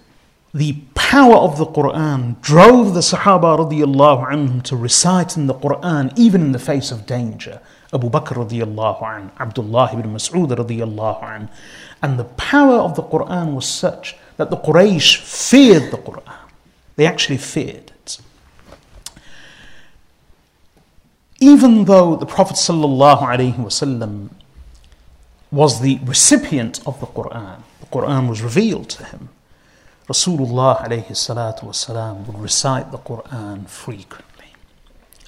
[0.54, 6.12] the power of the Quran drove the Sahaba radiallahu anhum to recite in the Quran
[6.18, 7.60] even in the face of danger.
[7.94, 11.48] Abu Bakr radiallahu an, Abdullah ibn Mas'ud radiallahu an.
[12.02, 16.48] And the power of the Quran was such that the Quraysh feared the Quran.
[16.96, 18.18] They actually feared it.
[21.40, 24.30] Even though the Prophet wasallam
[25.50, 29.28] was the recipient of the Quran, the Quran was revealed to him.
[30.08, 34.54] Rasulullah wasalam would recite the Quran frequently,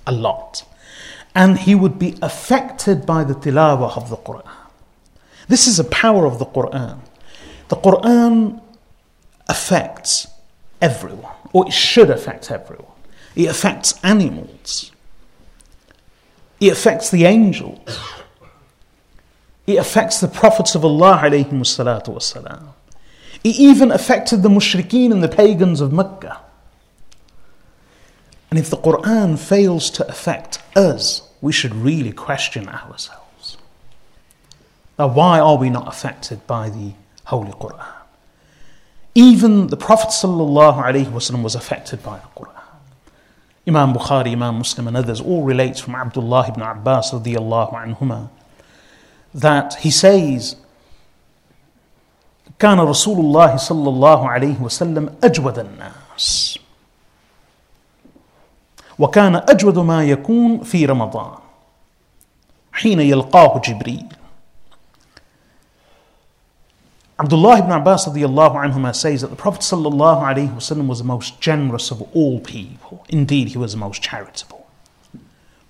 [0.06, 0.64] a lot.
[1.34, 4.48] And he would be affected by the tilawah of the Quran.
[5.48, 7.00] This is a power of the Quran.
[7.68, 8.60] The Quran
[9.48, 10.26] affects
[10.80, 12.87] everyone, or it should affect everyone.
[13.37, 14.92] It affects animals.
[16.61, 17.98] It affects the angels.
[19.66, 21.20] It affects the prophets of Allah.
[21.33, 21.46] It
[23.44, 26.40] even affected the mushrikeen and the pagans of Mecca.
[28.50, 33.57] And if the Quran fails to affect us, we should really question ourselves.
[34.98, 36.92] Now, why are we not affected by the
[37.24, 37.93] Holy Quran?
[39.15, 42.49] Even the Prophet ﷺ was affected by the Quran.
[43.67, 48.29] Imam Bukhari, Imam Muslim, and others all relate from Abdullah ibn Abbas radiallahu anhuma
[49.33, 50.55] that he says
[52.59, 56.59] كان رسول الله صلى الله عليه وسلم أجود الناس
[58.99, 61.38] وكان أجود ما يكون في رمضان
[62.71, 64.05] حين يلقاه جبريل
[67.18, 72.40] Abdullah ibn Abbas anhuma says that the Prophet wasallam was the most generous of all
[72.40, 73.07] people.
[73.09, 74.66] Indeed, he was the most charitable.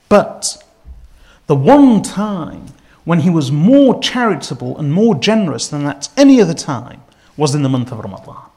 [0.08, 0.62] But
[1.46, 2.66] the one time
[3.04, 7.02] when he was more charitable and more generous than at any other time
[7.36, 8.50] was in the month of Ramadan.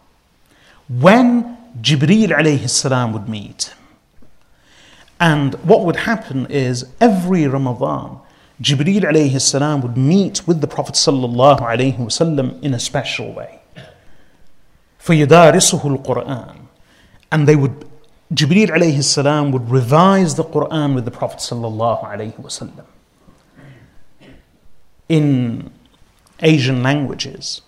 [0.87, 3.77] When Jibreel alayhi salam would meet him.
[5.19, 8.21] And what would happen is every Ramadan,
[8.60, 13.60] Jibreel alayhi salam would meet with the Prophet sallallahu alayhi wasallam in a special way.
[15.00, 16.56] فَيُدَارِسُهُ الْقُرْآنِ
[17.32, 17.84] And they would,
[18.32, 22.84] Jibreel alayhi salam would revise the Quran with the Prophet sallallahu alayhi wasallam
[25.12, 25.70] in
[26.40, 27.60] Asian languages,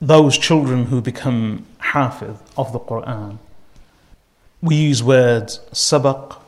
[0.00, 3.38] those children who become hafiz of the Quran,
[4.62, 6.38] we use words sabaq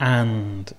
[0.00, 0.72] and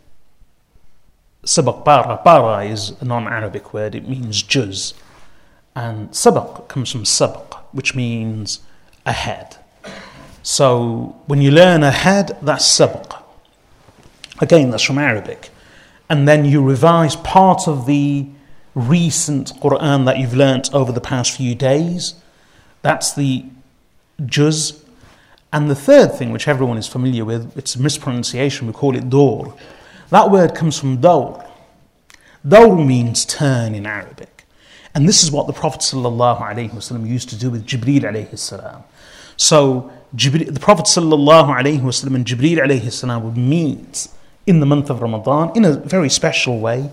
[1.55, 2.17] sabaq para.
[2.19, 4.95] Para is a non Arabic word, it means juz.
[5.75, 8.61] And sabaq comes from sabaq, which means
[9.07, 9.57] ahead.
[10.43, 13.23] So when you learn ahead, that's sabaq.
[14.41, 15.51] Again, that's from Arabic
[16.09, 18.27] and then you revise part of the
[18.75, 22.15] recent Quran that you've learnt over the past few days.
[22.83, 23.45] That's the
[24.25, 24.85] juz.
[25.53, 29.11] And the third thing, which everyone is familiar with, it's a mispronunciation, we call it
[29.11, 29.55] dor.
[30.11, 31.45] That word comes from dor.
[32.47, 34.45] Dor means turn in Arabic.
[34.95, 38.83] And this is what the Prophet ﷺ used to do with Jibreel alayhi.
[39.37, 44.09] So Jibreel, the Prophet ﷺ and Jibreel alayhi would meet
[44.47, 46.91] in the month of Ramadan in a very special way.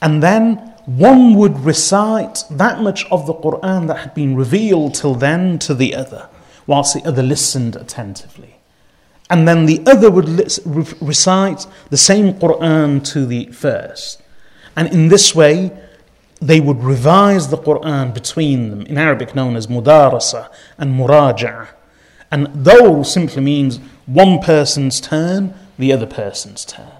[0.00, 5.14] And then one would recite that much of the Quran that had been revealed till
[5.14, 6.28] then to the other,
[6.66, 8.53] whilst the other listened attentively.
[9.34, 10.28] And then the other would
[11.02, 14.22] recite the same Quran to the first.
[14.76, 15.76] And in this way,
[16.40, 21.66] they would revise the Quran between them, in Arabic known as mudarasa and muraja.
[22.30, 26.93] And though simply means one person's turn, the other person's turn.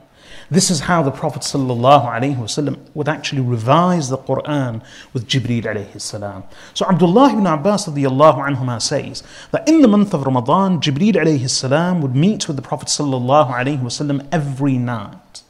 [0.55, 6.45] This is how the Prophet ﷺ would actually revise the Quran with Jibreel alayhi salam.
[6.75, 12.01] So Abdullah ibn Abbas anhuma says that in the month of Ramadan, Jibreel alayhi salam
[12.03, 15.43] would meet with the Prophet ﷺ every night.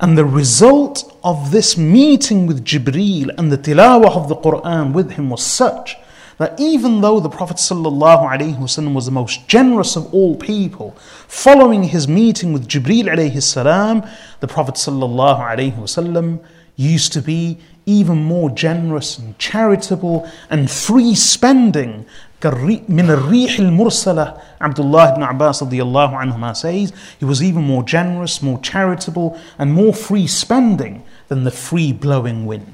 [0.00, 5.12] And the result of this meeting with Jibreel and the tilawah of the Quran with
[5.12, 5.96] him was such
[6.37, 10.91] that even though the Prophet ﷺ was the most generous of all people,
[11.27, 16.39] following his meeting with Jibreel alayhi the Prophet ﷺ
[16.75, 22.05] used to be even more generous and charitable and free spending
[22.43, 28.59] من الريح المرسلة Abdullah ibn Abbas radiallahu anhuma says he was even more generous, more
[28.59, 32.67] charitable and more free spending than the free blowing wind.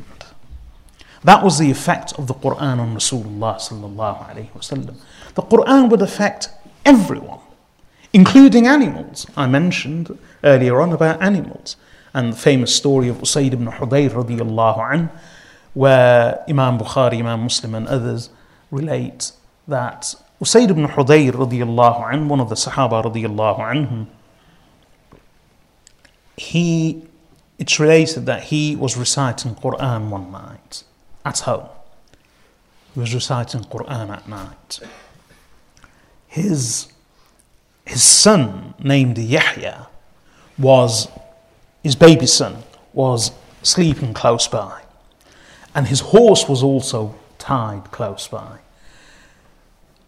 [1.25, 4.97] That was the effect of the Quran on Rasulullah sallallahu alayhi wasallam.
[5.35, 6.51] The Quran would affect
[6.85, 7.41] everyone,
[8.13, 9.27] including animals.
[9.35, 11.77] I mentioned earlier on about animals
[12.13, 15.11] and the famous story of Usayd ibn Hudayr radiallahu anh,
[15.73, 18.29] where Imam Bukhari, Imam Muslim and others
[18.71, 19.33] relate
[19.67, 24.07] that Usayd ibn Hudayr radiallahu anh, one of the Sahaba radiallahu anhum,
[26.37, 27.07] he,
[27.59, 30.85] it's related that he was reciting Quran one night
[31.25, 31.69] at home.
[32.95, 34.81] He was reciting Quran at night.
[36.29, 36.89] His,
[37.85, 39.89] his son, named Yahya,
[40.59, 41.09] was,
[41.83, 43.33] his baby son, was
[43.63, 44.83] sleeping close by.
[45.75, 48.59] And his horse was also tied close by.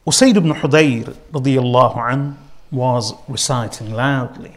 [0.06, 1.16] Usayd ibn Hudayr
[2.70, 4.56] was reciting loudly.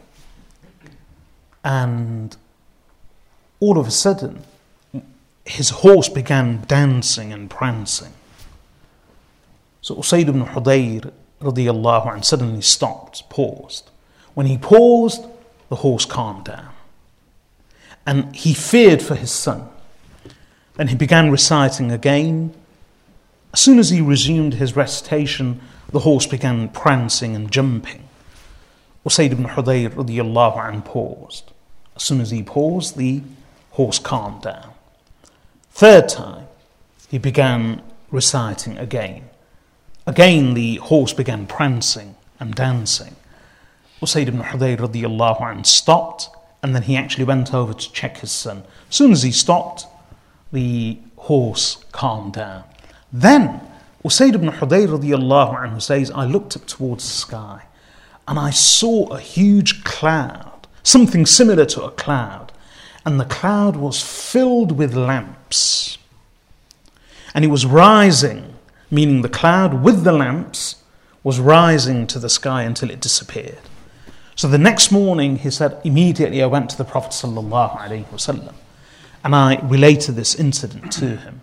[1.63, 2.38] And
[3.60, 4.43] all of a sudden,
[5.49, 8.13] his horse began dancing and prancing.
[9.81, 13.89] So Usayd ibn Hudayr radiallahu an, suddenly stopped, paused.
[14.33, 15.25] When he paused,
[15.69, 16.69] the horse calmed down.
[18.05, 19.69] And he feared for his son.
[20.75, 22.53] Then he began reciting again
[23.53, 25.59] as soon as he resumed his recitation,
[25.91, 28.03] the horse began prancing and jumping.
[29.05, 31.51] Usayd ibn Hudayr radiallahu anh paused.
[31.95, 33.23] As soon as he paused, the
[33.71, 34.68] horse calmed down.
[35.80, 36.46] Third time,
[37.08, 39.30] he began reciting again.
[40.06, 43.15] Again, the horse began prancing and dancing.
[44.02, 46.28] Usayd ibn Hudayr radiallahu anh stopped
[46.62, 48.63] and then he actually went over to check his son.
[48.89, 49.88] As soon as he stopped,
[50.52, 52.65] the horse calmed down.
[53.13, 53.62] Then
[54.04, 57.62] Usayd ibn Hudayr radiallahu says, I looked up towards the sky
[58.28, 62.48] and I saw a huge cloud, something similar to a cloud,
[63.10, 65.98] and the cloud was filled with lamps.
[67.34, 68.54] And it was rising,
[68.91, 70.76] meaning the cloud with the lamps
[71.24, 73.58] was rising to the sky until it disappeared.
[74.36, 78.54] So the next morning, he said, immediately I went to the Prophet ﷺ
[79.24, 81.41] and I related this incident to him.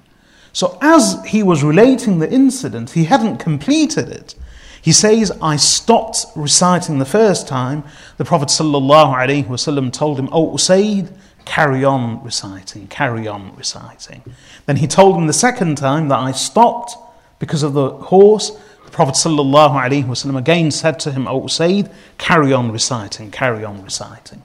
[0.53, 4.37] So, as he was relating the incident, he hadn't completed it.
[4.81, 7.83] He says, I stopped reciting the first time.
[8.19, 11.13] The Prophet ﷺ told him, Oh, Usaid,
[11.47, 14.23] carry on reciting, carry on reciting.
[14.67, 16.95] Then he told him the second time that I stopped
[17.39, 18.51] because of the horse.
[18.85, 24.43] The Prophet ﷺ again said to him, O Usaid, carry on reciting, carry on reciting.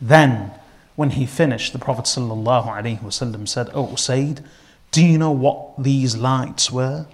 [0.00, 0.52] Then,
[0.96, 4.44] when he finished, the Prophet ﷺ said, O Usaid,
[4.90, 7.06] do you know what these lights were?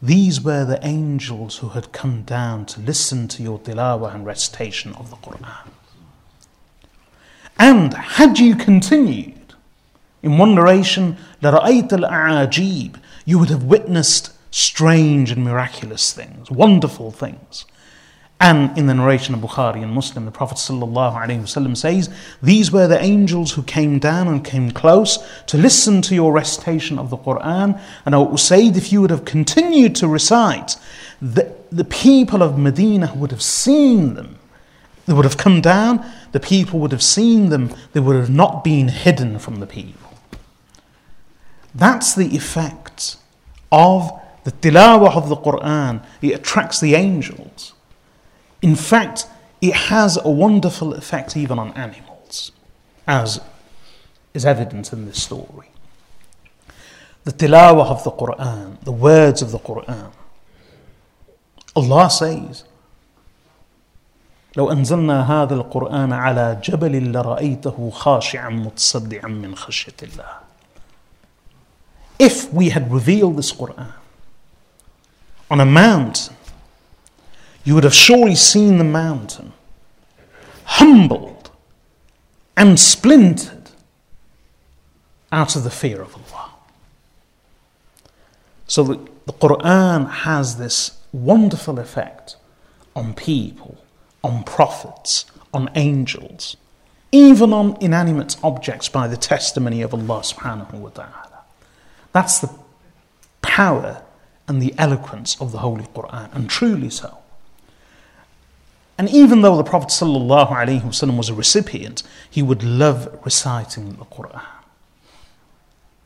[0.00, 4.94] These were the angels who had come down to listen to your tilawah and recitation
[4.94, 5.68] of the Quran.
[7.59, 9.53] And had you continued,
[10.21, 17.65] in one narration, لَرَأَيْتَ الْأَعَاجِيبِ You would have witnessed strange and miraculous things, wonderful things.
[18.39, 22.09] And in the narration of Bukhari and Muslim, the Prophet ﷺ says,
[22.41, 26.99] These were the angels who came down and came close to listen to your recitation
[26.99, 27.81] of the Quran.
[28.05, 30.75] And O Usaid, if you would have continued to recite,
[31.19, 34.37] the, the people of Medina would have seen them.
[35.06, 38.62] they would have come down, the people would have seen them, they would have not
[38.62, 40.12] been hidden from the people.
[41.74, 43.16] That's the effect
[43.70, 44.10] of
[44.44, 46.04] the tilawah of the Quran.
[46.20, 47.72] It attracts the angels.
[48.60, 49.26] In fact,
[49.60, 52.52] it has a wonderful effect even on animals,
[53.06, 53.40] as
[54.34, 55.68] is evident in this story.
[57.24, 60.10] The tilawah of the Quran, the words of the Quran.
[61.74, 62.64] Allah says,
[64.56, 70.42] لو أنزلنا هذا القرآن على جبل لرأيته خاشعا متصدعا من خشية الله.
[72.18, 73.92] If we had revealed this Quran
[75.50, 76.36] on a mountain
[77.64, 79.52] you would have surely seen the mountain
[80.64, 81.50] humbled
[82.56, 83.70] and splintered
[85.30, 86.50] out of the fear of Allah.
[88.66, 88.94] So the,
[89.26, 92.36] the Quran has this wonderful effect
[92.94, 93.81] on people,
[94.22, 96.56] on prophets, on angels,
[97.10, 101.44] even on inanimate objects by the testimony of Allah subhanahu wa ta'ala.
[102.12, 102.50] That's the
[103.42, 104.02] power
[104.48, 107.18] and the eloquence of the Holy Quran, and truly so.
[108.98, 114.42] And even though the Prophet ﷺ was a recipient, he would love reciting the Quran.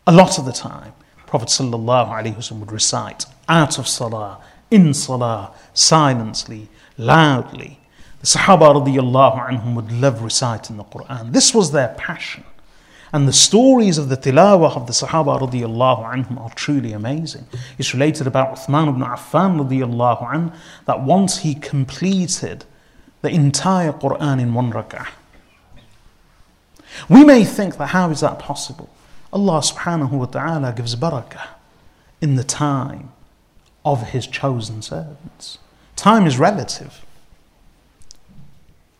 [0.06, 0.92] A lot of the time,
[1.26, 4.38] Prophet ﷺ would recite out of salah
[4.70, 7.80] in salah, silently, loudly.
[8.26, 11.32] The Sahaba radiallahu anhum would love reciting the Quran.
[11.32, 12.42] This was their passion.
[13.12, 17.46] And the stories of the tilawah of the Sahaba radiallahu anhum are truly amazing.
[17.78, 20.52] It's related about Uthman ibn Affan radiallahu anh
[20.86, 22.64] that once he completed
[23.22, 25.06] the entire Quran in one rak'ah.
[27.08, 28.90] We may think that how is that possible?
[29.32, 31.46] Allah subhanahu wa ta'ala gives barakah
[32.20, 33.12] in the time
[33.84, 35.58] of His chosen servants.
[35.94, 37.05] Time is relative.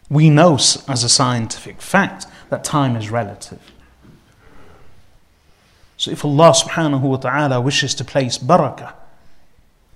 [0.09, 3.61] We know as a scientific fact that time is relative.
[5.95, 8.93] So if Allah subhanahu wa ta'ala wishes to place barakah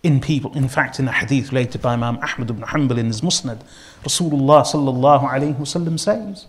[0.04, 3.22] in people, in fact in a hadith related by Imam Ahmad ibn Hanbal in his
[3.22, 3.62] Musnad,
[4.04, 6.46] Rasulullah sallallahu alayhi wasallam says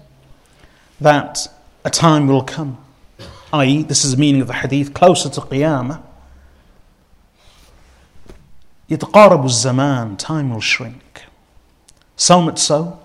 [1.00, 1.48] that
[1.84, 2.78] a time will come,
[3.52, 6.02] i.e., this is the meaning of the hadith, closer to Qiyamah,
[8.90, 11.24] يتقارب الزمان, time will shrink.
[12.14, 12.99] So much so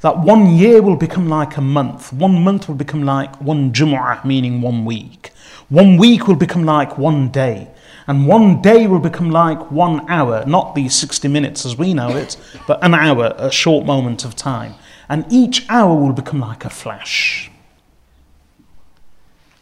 [0.00, 4.24] that one year will become like a month, one month will become like one Jumu'ah,
[4.24, 5.32] meaning one week.
[5.68, 7.68] One week will become like one day,
[8.06, 12.16] and one day will become like one hour, not the 60 minutes as we know
[12.16, 12.36] it,
[12.66, 14.74] but an hour, a short moment of time.
[15.08, 17.50] And each hour will become like a flash.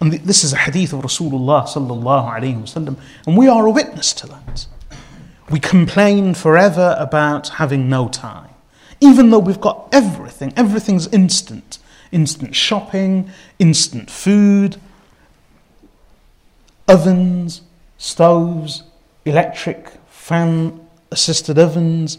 [0.00, 4.12] And this is a hadith of Rasulullah sallallahu alayhi wasallam, and we are a witness
[4.14, 4.66] to that.
[5.50, 8.45] We complain forever about having no time,
[9.00, 10.52] even though we've got everything.
[10.56, 11.78] Everything's instant.
[12.12, 14.80] Instant shopping, instant food,
[16.86, 17.62] ovens,
[17.98, 18.84] stoves,
[19.24, 20.80] electric fan
[21.10, 22.18] assisted ovens,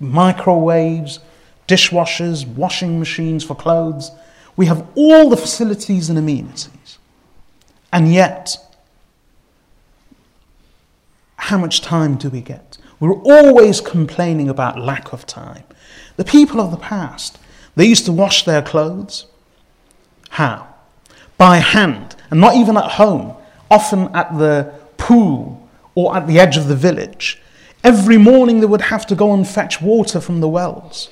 [0.00, 1.20] microwaves,
[1.66, 4.10] dishwashers, washing machines for clothes.
[4.56, 6.98] We have all the facilities and amenities.
[7.92, 8.56] And yet,
[11.36, 12.78] how much time do we get?
[13.00, 15.64] We're always complaining about lack of time.
[16.18, 17.38] The people of the past,
[17.76, 19.26] they used to wash their clothes.
[20.30, 20.74] How?
[21.38, 23.36] By hand, and not even at home
[23.70, 27.40] often at the pool or at the edge of the village.
[27.84, 31.10] Every morning they would have to go and fetch water from the wells.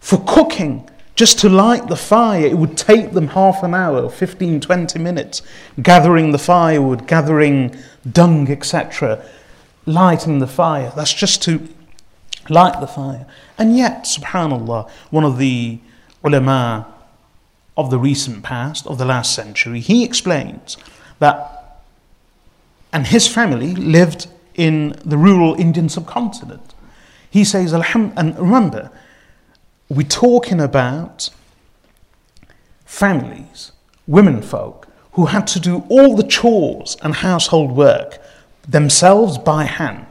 [0.00, 4.60] For cooking, just to light the fire, it would take them half an hour, 15,
[4.60, 5.42] 20 minutes,
[5.80, 7.76] gathering the firewood, gathering
[8.10, 9.24] dung, etc.,
[9.86, 10.92] lighting the fire.
[10.96, 11.68] That's just to
[12.50, 13.26] light the fire.
[13.58, 15.78] And yet, subhanAllah, one of the
[16.22, 16.86] ulama
[17.76, 20.76] of the recent past, of the last century, he explains
[21.18, 21.80] that,
[22.92, 26.74] and his family lived in the rural Indian subcontinent.
[27.28, 28.90] He says, and remember,
[29.88, 31.30] we're talking about
[32.84, 33.72] families,
[34.06, 38.18] women folk, who had to do all the chores and household work
[38.66, 40.03] themselves by hand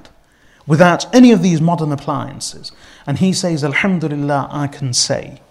[0.66, 2.72] without any of these modern appliances.
[3.06, 5.42] And he says, Alhamdulillah, I can say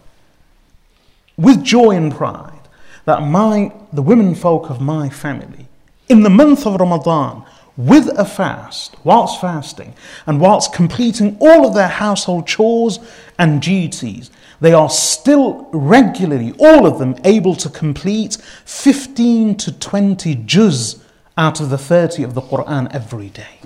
[1.37, 2.61] with joy and pride
[3.05, 5.67] that my, the women folk of my family,
[6.09, 7.45] in the month of Ramadan,
[7.77, 9.95] with a fast, whilst fasting,
[10.27, 12.99] and whilst completing all of their household chores
[13.39, 20.35] and duties, they are still regularly, all of them, able to complete 15 to 20
[20.47, 21.03] juz
[21.37, 23.59] out of the 30 of the Quran every day.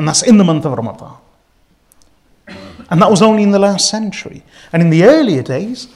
[0.00, 1.14] And that's in the month of Ramadan.
[2.88, 4.42] And that was only in the last century.
[4.72, 5.88] And in the earlier days,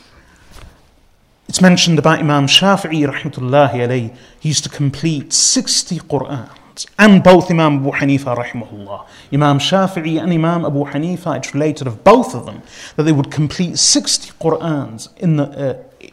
[1.49, 6.87] it's mentioned about Imam Shafi'i rahmatullahi alayhi, he used to complete 60 Qur'ans.
[6.99, 9.07] And both Imam Abu Hanifa rahimahullah.
[9.33, 12.61] Imam Shafi'i and Imam Abu Hanifa, it's related of both of them,
[12.97, 16.09] that they would complete 60 Qur'ans in the, uh,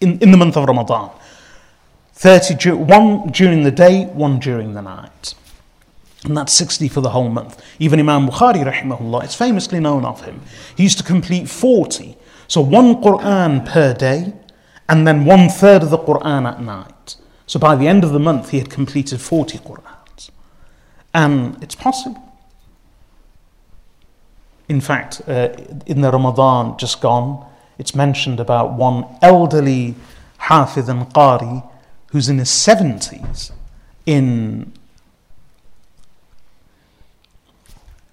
[0.00, 1.10] in, in the month of Ramadan.
[2.14, 5.34] 30, one during the day, one during the night.
[6.26, 7.62] And that's 60 for the whole month.
[7.78, 10.42] Even Imam Bukhari, rahimahullah, it's famously known of him.
[10.76, 12.16] He used to complete 40.
[12.48, 14.34] So one Quran per day,
[14.88, 17.16] and then one third of the Quran at night.
[17.46, 20.30] So by the end of the month, he had completed 40 Qurans.
[21.14, 22.20] And it's possible.
[24.68, 25.50] In fact, uh,
[25.86, 27.46] in the Ramadan just gone,
[27.78, 29.94] it's mentioned about one elderly
[30.40, 31.70] Hafidh and Qari
[32.10, 33.52] who's in his 70s
[34.06, 34.72] in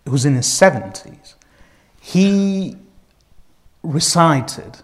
[0.05, 1.35] who's in his 70s.
[2.01, 2.77] He
[3.81, 4.77] recited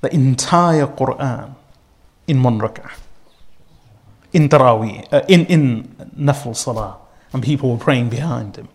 [0.00, 1.54] the entire Quran
[2.26, 2.92] in one rak'ah.
[4.32, 5.84] In Taraweeh, uh, in, in
[6.18, 6.98] Nafl Salah,
[7.32, 8.68] and people were praying behind him.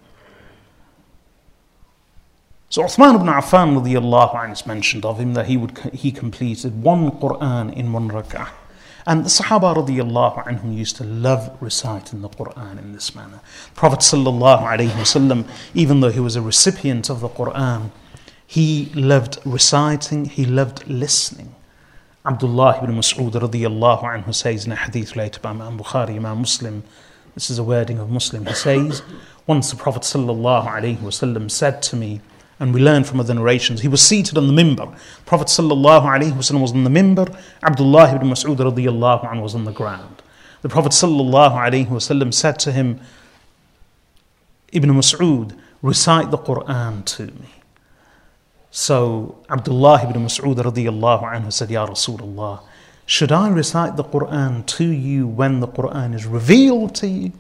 [2.70, 6.82] So Uthman ibn Affan radiallahu anhu is mentioned of him that he would he completed
[6.82, 8.48] one Quran in one rak'ah.
[9.06, 13.40] And the Sahaba radiallahu anhum used to love reciting the Quran in this manner.
[13.74, 17.92] Prophet sallallahu alayhi wasallam, even though he was a recipient of the Quran,
[18.46, 21.56] he loved reciting, he loved listening.
[22.26, 26.84] Abdullah ibn Mas'ud radiallahu anhu says in a hadith related by Imam Bukhari, Imam Muslim,
[27.34, 29.02] this is a wording of Muslim, he says,
[29.48, 32.22] once the Prophet sallallahu alayhi wasallam said to me,
[32.62, 33.82] and we learn from other narrations.
[33.82, 34.96] He was seated on the mimbar.
[35.26, 37.36] Prophet sallallahu alaihi wasallam was on the mimbar.
[37.64, 40.22] Abdullah ibn Mas'ud radiyallahu anhu was on the ground.
[40.62, 43.02] The Prophet sallallahu alaihi wasallam said to him,
[44.72, 47.50] Ibn Mas'ud, recite the Quran to me.
[48.70, 52.62] So Abdullah ibn Mas'ud radiyallahu anhu said, Ya Rasulullah,
[53.08, 57.32] should I recite the Quran to you when the Quran is revealed to you?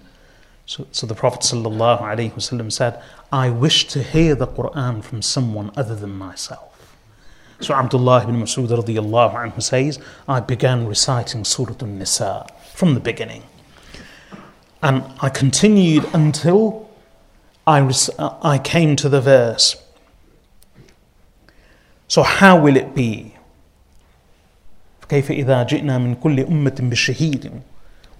[0.66, 5.94] So, so the Prophet ﷺ said, I wish to hear the Quran from someone other
[5.94, 6.72] than myself.
[7.60, 9.98] So Abdullah ibn Mas'ud radiallahu anhu says,
[10.28, 13.44] I began reciting Surah An-Nisa from the beginning.
[14.82, 16.90] And I continued until
[17.66, 17.88] I,
[18.42, 19.76] I came to the verse.
[22.08, 23.32] So how will it be?
[25.08, 27.62] كيف إذا جئنا من كل أمة بشهيد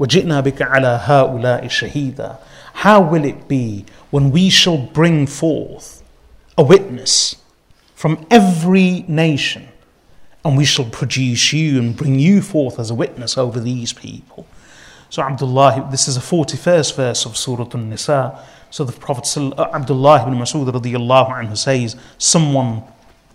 [0.01, 2.39] وَجِئْنَا بِكَ عَلَى هَؤُلَاءِ شَهِيدًا
[2.75, 6.03] How will it be when we shall bring forth
[6.59, 7.37] a witness
[7.95, 9.69] from every nation
[10.45, 14.47] and we shall produce you and bring you forth as a witness over these people?
[15.09, 18.39] So Abdullah, this is a 41st verse of Surah An-Nisa.
[18.71, 22.83] So the Prophet uh, Abdullah ibn Mas'ud radiallahu anhu says, someone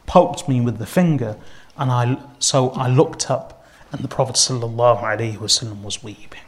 [0.05, 1.37] poked me with the finger
[1.77, 6.41] and I, so I looked up and the Prophet sallallahu alaihi wasallam was weeping.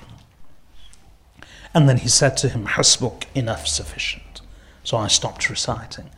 [1.79, 4.41] And then he said to him, Hasbuk, enough sufficient.
[4.83, 6.11] So I stopped reciting.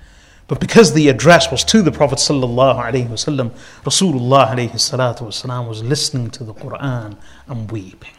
[0.48, 3.50] But because the address was to the Prophet sallallahu wasallam,
[3.84, 8.14] Rasulullah alayhi was listening to the Quran and weeping,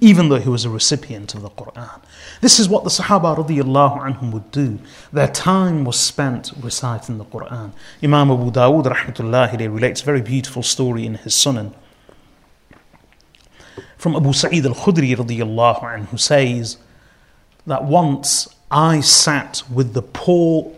[0.00, 2.02] even though he was a recipient of the Quran.
[2.42, 4.78] This is what the Sahaba radiallahu anhum would do.
[5.14, 7.72] Their time was spent reciting the Quran.
[8.04, 11.72] Imam Abu Dawood rahmatullahi relates a very beautiful story in his Sunan
[13.96, 16.76] from Abu Sa'id al Khudri radiallahu anhu says
[17.66, 20.72] that once I sat with the poor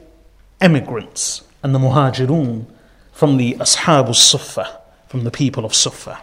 [0.60, 2.66] emigrants and the muhajirun
[3.12, 6.20] from the Ashab al Sufa, from the people of Sufa.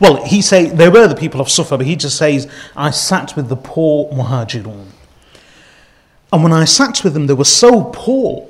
[0.00, 3.36] Well, he say they were the people of Sufa, but he just says, I sat
[3.36, 4.86] with the poor muhajirun.
[6.32, 8.48] And when I sat with them, they were so poor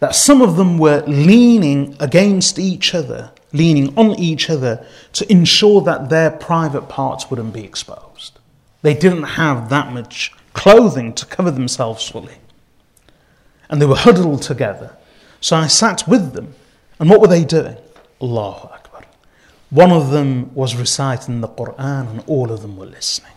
[0.00, 4.84] that some of them were leaning against each other leaning on each other
[5.14, 8.38] to ensure that their private parts wouldn't be exposed.
[8.82, 12.34] They didn't have that much clothing to cover themselves fully.
[13.70, 14.96] And they were huddled together.
[15.40, 16.54] So I sat with them.
[16.98, 17.76] And what were they doing?
[18.20, 19.04] Allahu Akbar.
[19.70, 23.32] One of them was reciting the Quran and all of them were listening.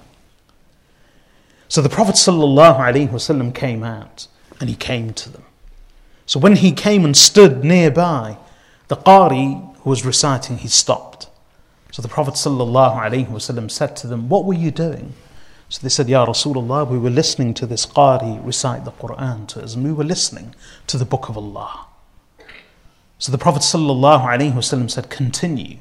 [1.69, 4.27] So the Prophet ﷺ came out
[4.59, 5.43] and he came to them.
[6.25, 8.37] So when he came and stood nearby,
[8.87, 11.29] the Qari who was reciting, he stopped.
[11.93, 15.13] So the Prophet ﷺ said to them, What were you doing?
[15.69, 19.63] So they said, Ya Rasulullah, we were listening to this Qari recite the Quran to
[19.63, 20.53] us, and we were listening
[20.87, 21.85] to the Book of Allah.
[23.17, 25.77] So the Prophet ﷺ said, Continue.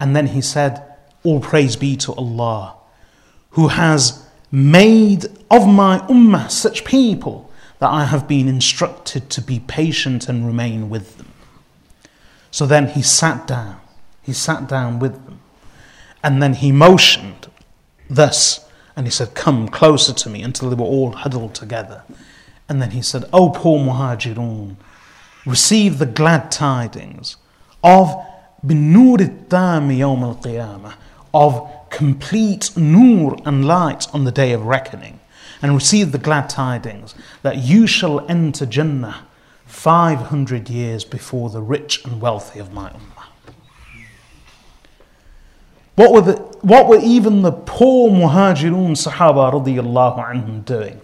[0.00, 0.82] And then he said,
[1.22, 2.74] All praise be to Allah,
[3.50, 9.60] who has made of my ummah such people that I have been instructed to be
[9.60, 11.31] patient and remain with them.
[12.52, 13.80] So then he sat down.
[14.22, 15.40] He sat down with them.
[16.22, 17.48] And then he motioned
[18.08, 22.04] thus, and he said, Come closer to me until they were all huddled together.
[22.68, 24.76] And then he said, O poor Muhajirun,
[25.44, 27.36] receive the glad tidings
[27.82, 28.08] of
[28.64, 30.94] tami yawm al qiyamah,
[31.34, 35.18] of complete nur and light on the day of reckoning.
[35.62, 39.26] And receive the glad tidings that you shall enter Jannah
[39.72, 43.24] 500 years before the rich and wealthy of my ummah.
[45.96, 51.00] What were, the, what were even the poor muhajirun sahaba radiallahu anhum doing?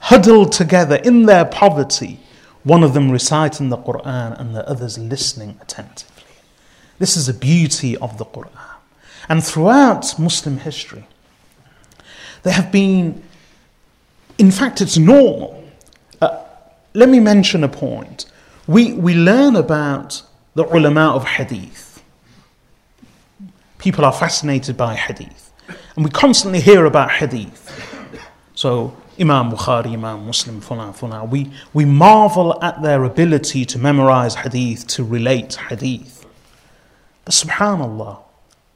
[0.00, 2.20] Huddled together in their poverty,
[2.62, 6.22] one of them reciting the Quran and the others listening attentively.
[6.98, 8.76] This is the beauty of the Quran.
[9.28, 11.06] And throughout Muslim history,
[12.44, 13.22] there have been,
[14.38, 15.65] in fact, it's normal
[16.96, 18.24] let me mention a point.
[18.66, 20.22] We, we learn about
[20.54, 22.02] the ulama of hadith.
[23.76, 25.52] People are fascinated by hadith.
[25.94, 27.62] And we constantly hear about hadith.
[28.54, 31.28] So, Imam Bukhari, Imam Muslim, fulan, fulan.
[31.28, 36.24] We, we marvel at their ability to memorize hadith, to relate hadith.
[37.26, 38.22] But subhanAllah,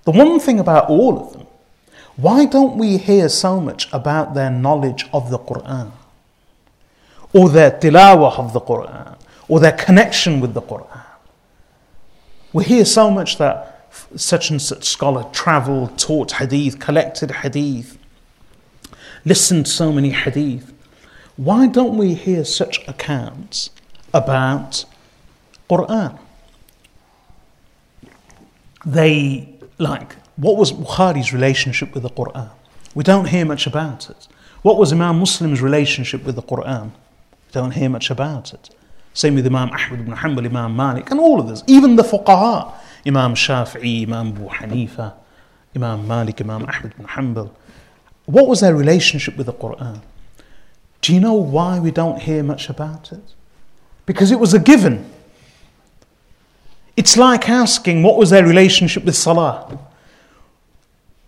[0.04, 1.46] The one thing about all of them,
[2.16, 5.92] why don't we hear so much about their knowledge of the Quran?
[7.32, 9.18] Or their tilawah of the Quran?
[9.48, 11.04] Or their connection with the Quran?
[12.52, 17.98] We hear so much that such and such scholar traveled, taught hadith, collected hadith,
[19.24, 20.72] listened to so many hadith.
[21.36, 23.70] Why don't we hear such accounts
[24.12, 24.84] about
[25.68, 26.18] Quran?
[28.84, 32.50] They like what was Bukhari's relationship with the Quran?
[32.94, 34.26] We don't hear much about it.
[34.62, 36.92] What was Imam Muslim's relationship with the Quran?
[37.52, 38.70] Don't hear much about it.
[39.12, 41.64] Same with Imam Ahmad ibn Hanbal, Imam Malik, and all of this.
[41.66, 42.72] Even the fuqaha,
[43.06, 45.14] Imam Shafi'i, Imam Abu Hanifa,
[45.74, 47.50] Imam Malik, Imam Ahmad ibn Hanbal.
[48.26, 50.00] What was their relationship with the Quran?
[51.00, 53.34] Do you know why we don't hear much about it?
[54.06, 55.10] Because it was a given.
[56.96, 59.78] It's like asking what was their relationship with Salah?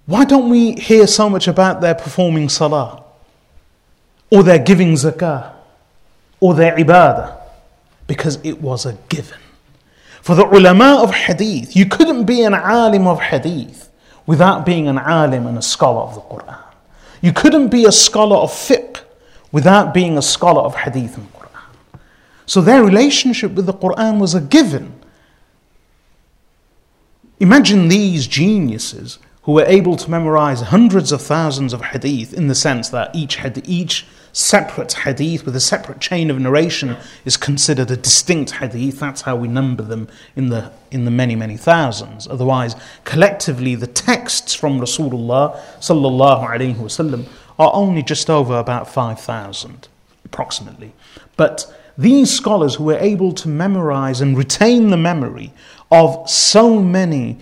[0.06, 3.02] Why don't we hear so much about their performing Salah?
[4.30, 5.51] Or their giving zakah?
[6.42, 7.38] Or their ibadah?
[8.08, 9.38] Because it was a given.
[10.22, 13.88] For the ulama of hadith, you couldn't be an alim of hadith
[14.26, 16.64] without being an alim and a scholar of the Quran.
[17.20, 19.02] You couldn't be a scholar of fiqh
[19.52, 22.00] without being a scholar of hadith and Quran.
[22.46, 24.94] So their relationship with the Quran was a given.
[27.38, 32.56] Imagine these geniuses who were able to memorize hundreds of thousands of hadith in the
[32.56, 37.90] sense that each, had, each separate hadith with a separate chain of narration is considered
[37.90, 38.98] a distinct hadith.
[38.98, 42.26] That's how we number them in the, in the many, many thousands.
[42.26, 42.74] Otherwise,
[43.04, 47.26] collectively, the texts from Rasulullah sallallahu alaihi wasallam
[47.58, 49.88] are only just over about 5,000,
[50.24, 50.92] approximately.
[51.36, 55.52] But these scholars who were able to memorize and retain the memory
[55.90, 57.38] of so many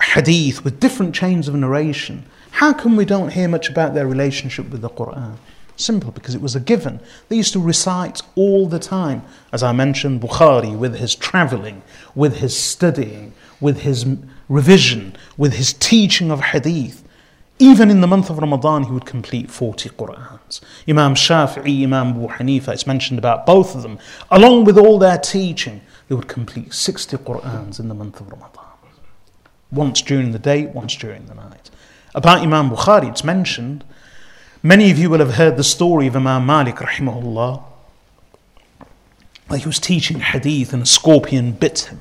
[0.00, 4.70] hadith with different chains of narration, how come we don't hear much about their relationship
[4.70, 5.36] with the Quran?
[5.76, 7.00] Simple, because it was a given.
[7.28, 9.22] They used to recite all the time.
[9.52, 11.82] As I mentioned, Bukhari with his traveling,
[12.14, 14.06] with his studying, with his
[14.48, 17.02] revision, with his teaching of hadith.
[17.58, 20.60] Even in the month of Ramadan, he would complete 40 Qur'ans.
[20.88, 23.98] Imam Shafi'i, Imam Abu Hanifa, it's mentioned about both of them.
[24.30, 28.64] Along with all their teaching, they would complete 60 Qur'ans in the month of Ramadan.
[29.70, 31.70] Once during the day, once during the night.
[32.14, 33.84] About Imam Bukhari, it's mentioned,
[34.64, 37.62] many of you will have heard the story of Imam Malik, rahimahullah,
[39.50, 42.00] that he was teaching hadith and a scorpion bit him.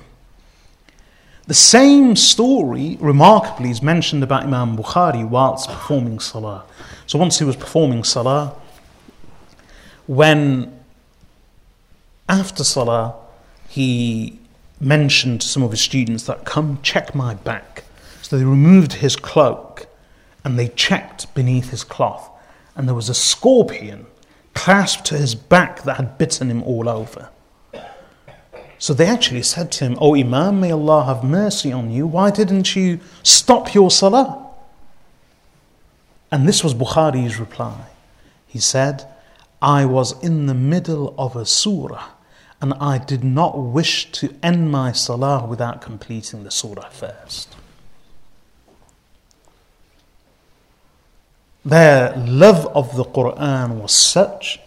[1.45, 6.63] The same story, remarkably, is mentioned about Imam Bukhari whilst performing salah.
[7.05, 8.55] So once he was performing salah,
[10.07, 10.79] when
[12.29, 13.15] after salah,
[13.67, 14.39] he
[14.79, 17.83] mentioned to some of his students that come check my back.
[18.21, 19.87] So they removed his cloak
[20.45, 22.29] and they checked beneath his cloth,
[22.75, 24.05] and there was a scorpion
[24.53, 27.29] clasped to his back that had bitten him all over.
[28.77, 32.05] So they actually said to him, Oh Imam, may Allah have mercy on you.
[32.05, 34.45] Why didn't you stop your salah?
[36.31, 37.87] And this was Bukhari's reply.
[38.47, 39.07] He said,
[39.61, 42.09] I was in the middle of a surah
[42.59, 47.55] and I did not wish to end my salah without completing the surah first.
[51.65, 54.59] Their love of the Quran was such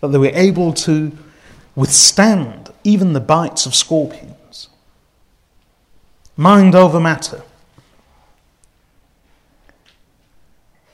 [0.00, 1.12] that they were able to
[1.74, 4.68] withstand even the bites of scorpions.
[6.36, 7.42] Mind over matter.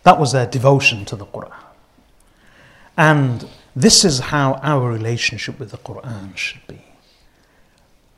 [0.05, 1.53] That was their devotion to the Quran.
[2.97, 6.83] And this is how our relationship with the Quran should be.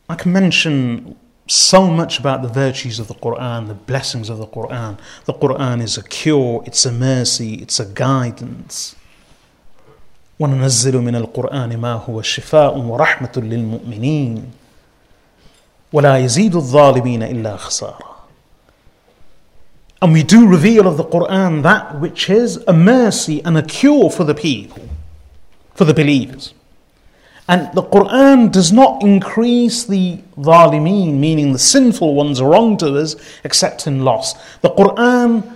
[0.09, 1.17] I can mention
[1.48, 5.00] so much about the virtues of the Quran, the blessings of the Quran.
[5.26, 8.96] The Quran is a cure, it's a mercy, it's a guidance.
[10.40, 14.52] وننزل من القرآن ما هو شفاء ورحمة للمؤمنين
[15.94, 18.10] ولا يزيد الظالمين إلا خسارة
[20.02, 24.10] And we do reveal of the Quran that which is a mercy and a cure
[24.10, 24.88] for the people,
[25.76, 26.54] for the believers.
[27.47, 34.03] And the Quran does not increase the dhalimeen, meaning the sinful ones, wrongdoers, except in
[34.03, 34.33] loss.
[34.61, 35.55] The Quran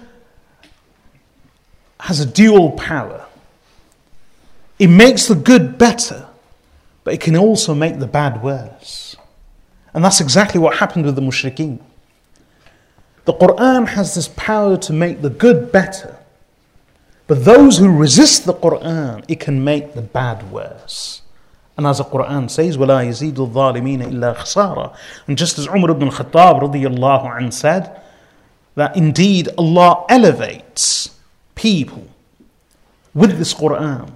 [2.01, 3.27] has a dual power.
[4.79, 6.27] It makes the good better,
[7.05, 9.17] but it can also make the bad worse.
[9.95, 11.81] And that's exactly what happened with the mushrikeen.
[13.25, 16.19] The Quran has this power to make the good better,
[17.27, 21.23] but those who resist the Quran, it can make the bad worse.
[21.78, 24.96] And as the Quran says, وَلَا يَزِيدُ الظَّالِمِينَ إِلَّا خَسَارًا
[25.28, 28.00] And just as Umar ibn Khattab radiallahu anh said,
[28.76, 31.20] that indeed Allah elevates
[31.56, 32.08] people
[33.14, 34.12] with this Quran.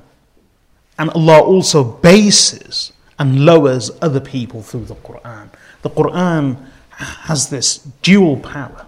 [0.99, 5.49] And Allah also bases and lowers other people through the Quran.
[5.81, 6.57] The Quran
[6.91, 8.85] has this dual power.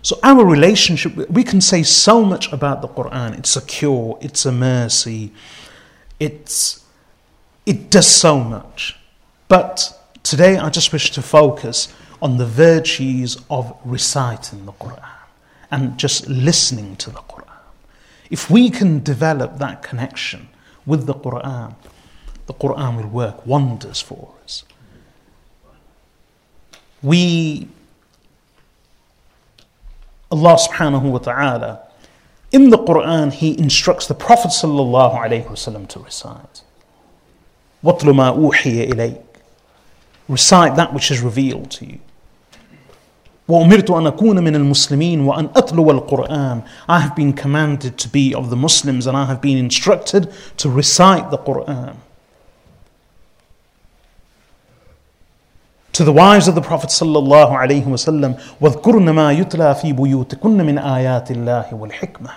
[0.00, 3.38] So, our relationship, we can say so much about the Quran.
[3.38, 5.32] It's a cure, it's a mercy,
[6.18, 6.82] it's,
[7.69, 8.97] it does so much.
[9.47, 15.17] But today I just wish to focus on the virtues of reciting the Quran
[15.69, 17.61] and just listening to the Quran.
[18.31, 20.49] If we can develop that connection
[20.87, 21.75] with the Quran,
[22.47, 24.63] the Quran will work wonders for us.
[27.03, 27.67] We,
[30.31, 31.83] Allah subhanahu wa ta'ala,
[32.51, 36.63] in the Quran, He instructs the Prophet sallallahu alayhi wasallam to recite.
[37.83, 39.23] وَاتْلُ مَا أُوحِيَ إِلَيْكَ
[40.27, 41.99] Recite that which is revealed to you.
[43.49, 48.49] وأمرت أن أكون من المسلمين وأن أتلو القرآن I have been commanded to be of
[48.51, 51.95] the Muslims and I have been instructed to recite the Quran.
[55.93, 60.77] To the wives of the Prophet sallallahu alaihi wasallam, وَاذْكُرْنَ مَا يُتْلَى فِي بُيُوتِكُنَّ مِنْ
[60.77, 62.31] آيَاتِ اللَّهِ وَالْحِكْمَةِ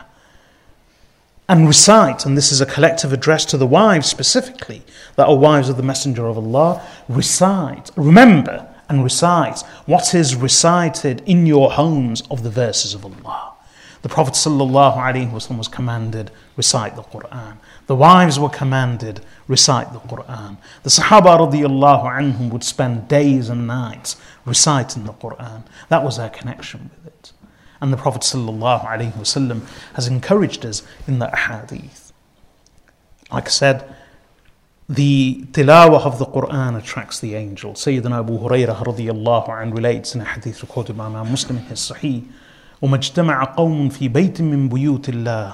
[1.48, 4.82] And recite, and this is a collective address to the wives specifically,
[5.16, 11.22] that are wives of the Messenger of Allah, recite, remember, and recite what is recited
[11.26, 13.54] in your homes of the verses of Allah.
[14.02, 17.58] The Prophet ﷺ was commanded, recite the Quran.
[17.86, 20.56] The wives were commanded, recite the Quran.
[20.82, 25.62] The Sahaba anhum would spend days and nights reciting the Quran.
[25.88, 27.32] That was their connection with it.
[27.81, 29.61] And the Prophet ﷺ
[29.93, 32.11] has encouraged us in the hadith.
[33.31, 33.95] Like I said,
[34.89, 37.73] the tilawah of the Quran attracts the angel.
[37.73, 41.79] Sayyidina Abu Hurairah radiallahu anhu relates in a hadith recorded by Imam Muslim in his
[41.79, 42.23] Sahih,
[42.81, 45.53] وما اجتمع قوم في بيت من بيوت الله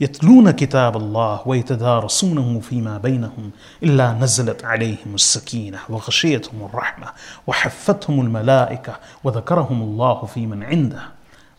[0.00, 3.50] يتلون كتاب الله ويتدارسونه فيما بينهم
[3.82, 7.06] إلا نزلت عليهم السكينة وغشيتهم الرحمة
[7.46, 11.02] وحفتهم الملائكة وذكرهم الله في من عنده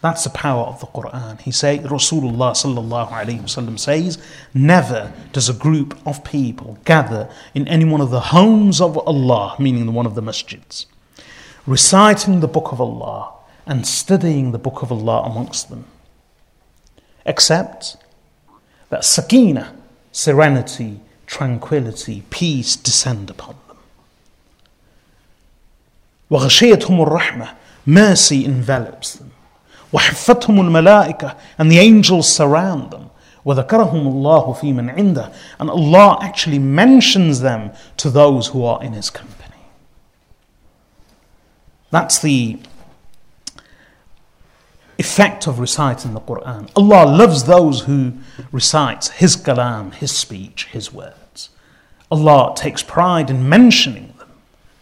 [0.01, 1.39] That's the power of the Quran.
[1.41, 4.17] He say Rasulullah sallallahu alayhi wasallam says,
[4.51, 9.55] never does a group of people gather in any one of the homes of Allah,
[9.59, 10.87] meaning one of the masjids,
[11.67, 13.31] reciting the book of Allah
[13.67, 15.85] and studying the book of Allah amongst them,
[17.23, 17.97] except
[18.89, 19.75] that sakina,
[20.11, 23.77] serenity, tranquility, peace descend upon them.
[26.31, 27.55] وغشيتهم الرحمة,
[27.85, 29.24] mercy envelops them.
[29.95, 33.09] وحفتهم الملائكة and the angels surround them
[33.45, 38.93] وذكرهم الله في من عنده and Allah actually mentions them to those who are in
[38.93, 39.41] his company
[41.89, 42.57] that's the
[44.97, 48.13] effect of reciting the Quran Allah loves those who
[48.51, 51.49] recite his kalam his speech his words
[52.11, 54.29] Allah takes pride in mentioning them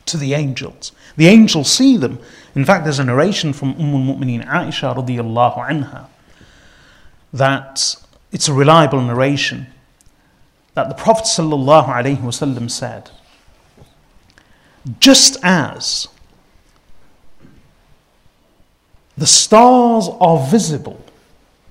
[0.06, 2.20] to the angels the angels see them
[2.55, 6.07] in fact, there's a narration from Umm al-Mu'mineen Aisha radiallahu anha
[7.33, 7.97] that
[8.31, 9.67] it's a reliable narration
[10.75, 13.11] that the Prophet sallallahu alaihi wasallam said,
[15.01, 16.09] just as
[19.17, 21.05] the stars are visible,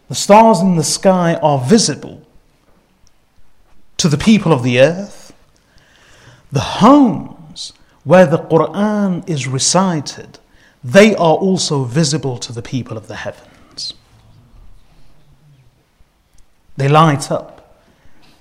[0.10, 2.26] the stars in the sky are visible
[3.98, 5.34] to the people of the earth,
[6.52, 7.72] the homes
[8.04, 10.40] where the Quran is recited
[10.84, 13.94] they are also visible to the people of the heavens.
[16.76, 17.80] They light up.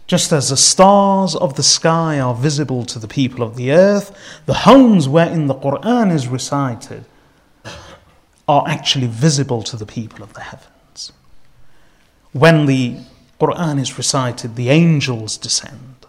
[0.06, 4.16] Just as the stars of the sky are visible to the people of the earth,
[4.46, 7.04] the homes wherein the Quran is recited
[8.48, 11.12] are actually visible to the people of the heavens.
[12.32, 12.98] When the
[13.40, 16.06] Quran is recited, the angels descend.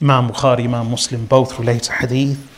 [0.00, 2.53] Imam Bukhari, Imam Muslim both relate a hadith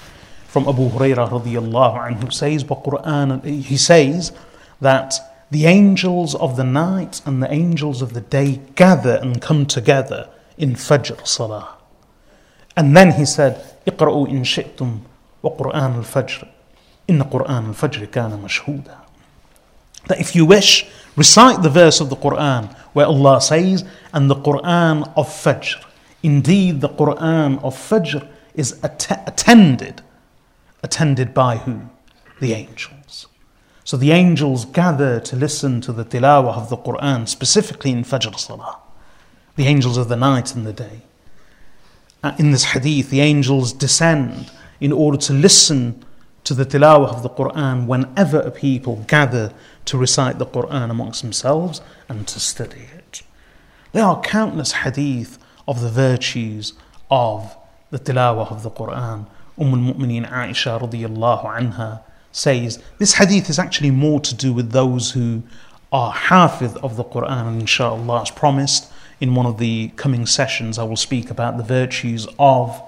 [0.55, 4.33] from Abu Hurairah radiallahu anhu says, Quran, he says
[4.81, 5.13] that
[5.49, 10.29] the angels of the night and the angels of the day gather and come together
[10.57, 11.77] in Fajr Salah.
[12.75, 14.99] And then he said, اقرأوا إن شئتم
[15.43, 16.47] وقرآن الفجر
[17.09, 18.97] إن قرآن الفجر كان مشهودا
[20.07, 20.85] That if you wish,
[21.15, 25.83] recite the verse of the Quran where Allah says, and the Quran of Fajr.
[26.23, 30.01] Indeed, the Quran of Fajr is att- attended
[30.86, 31.76] attended by who?
[32.40, 33.26] The angels.
[33.84, 38.38] So the angels gather to listen to the tilawah of the Quran, specifically in Fajr
[38.38, 38.78] Salah.
[39.56, 41.02] The angels of the night and the day.
[42.22, 46.04] Uh, in this hadith, the angels descend in order to listen
[46.44, 49.52] to the tilawah of the Quran whenever a people gather
[49.86, 53.22] to recite the Quran amongst themselves and to study it.
[53.92, 56.74] There are countless hadith of the virtues
[57.10, 57.56] of
[57.90, 59.26] the tilawah of the Quran.
[59.58, 62.00] Umm al-Mu'mineen Aisha radiyallahu anha
[62.32, 65.42] says this hadith is actually more to do with those who
[65.90, 70.82] are hafiz of the Quran inshallah as promised in one of the coming sessions I
[70.84, 72.82] will speak about the virtues of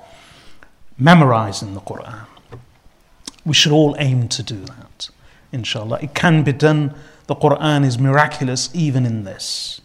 [0.99, 2.27] memorizing the Quran.
[3.45, 5.09] We should all aim to do that,
[5.53, 6.01] inshallah.
[6.03, 6.95] It can be done.
[7.29, 9.81] The Quran is miraculous even in this.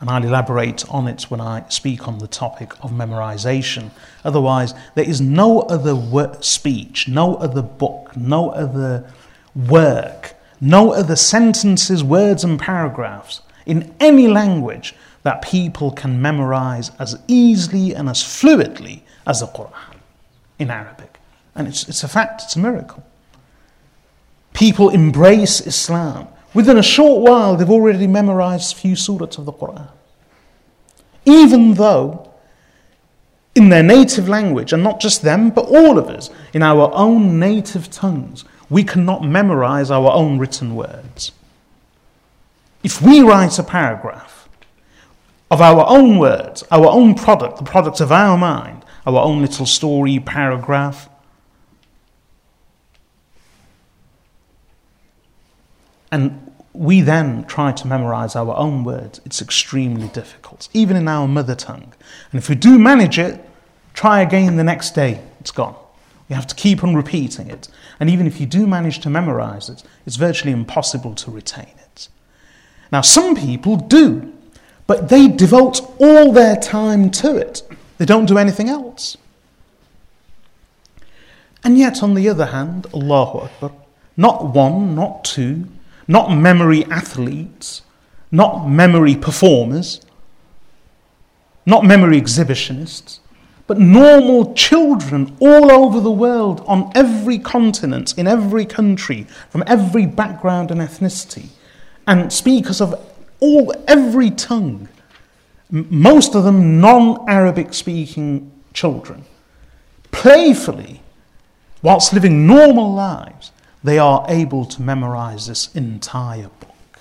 [0.00, 3.90] And I'll elaborate on it when I speak on the topic of memorization.
[4.24, 5.96] Otherwise, there is no other
[6.42, 9.10] speech, no other book, no other
[9.54, 17.18] work, no other sentences, words, and paragraphs in any language that people can memorize as
[17.26, 19.96] easily and as fluidly as the Quran
[20.58, 21.18] in Arabic.
[21.54, 23.02] And it's, it's a fact, it's a miracle.
[24.52, 26.28] People embrace Islam.
[26.56, 29.90] Within a short while, they've already memorized few surahs of the Quran.
[31.26, 32.32] Even though,
[33.54, 37.38] in their native language, and not just them, but all of us, in our own
[37.38, 41.30] native tongues, we cannot memorize our own written words.
[42.82, 44.48] If we write a paragraph
[45.50, 49.66] of our own words, our own product, the product of our mind, our own little
[49.66, 51.10] story, paragraph,
[56.10, 56.45] and
[56.76, 61.54] we then try to memorize our own words, it's extremely difficult, even in our mother
[61.54, 61.92] tongue.
[62.32, 63.42] And if we do manage it,
[63.94, 65.76] try again the next day, it's gone.
[66.28, 67.68] You have to keep on repeating it.
[68.00, 72.08] And even if you do manage to memorize it, it's virtually impossible to retain it.
[72.92, 74.32] Now, some people do,
[74.86, 77.62] but they devote all their time to it.
[77.98, 79.16] They don't do anything else.
[81.64, 83.72] And yet, on the other hand, Allahu Akbar,
[84.16, 85.66] not one, not two,
[86.08, 87.82] not memory athletes,
[88.30, 90.00] not memory performers,
[91.64, 93.18] not memory exhibitionists,
[93.66, 100.06] but normal children all over the world, on every continent, in every country, from every
[100.06, 101.46] background and ethnicity,
[102.06, 102.94] and speakers of
[103.40, 104.88] all every tongue,
[105.70, 109.24] most of them non-Arabic speaking children,
[110.12, 111.02] playfully,
[111.82, 113.50] whilst living normal lives,
[113.86, 116.98] they are able to memorize this entire book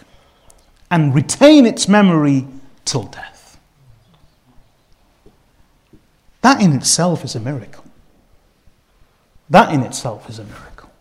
[0.92, 2.46] and retain its memory
[2.86, 3.60] till death.
[6.42, 7.84] That in itself is a miracle.
[9.50, 10.92] That in itself is a miracle.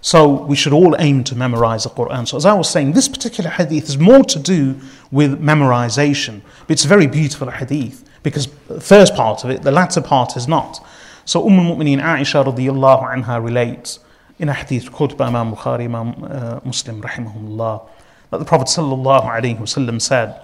[0.00, 2.26] So we should all aim to memorize the Quran.
[2.26, 4.80] So as I was saying, this particular hadith is more to do
[5.12, 6.40] with memorization.
[6.66, 10.36] But it's a very beautiful hadith because the first part of it, the latter part
[10.36, 10.84] is not.
[11.24, 14.00] So Umm al-Mu'mineen Aisha radiyallahu anha relates
[14.39, 17.87] in a hadith quoted by Imam Bukhari, Imam uh, Muslim rahimahullah,
[18.31, 20.39] that the Prophet sallallahu alayhi wasallam said,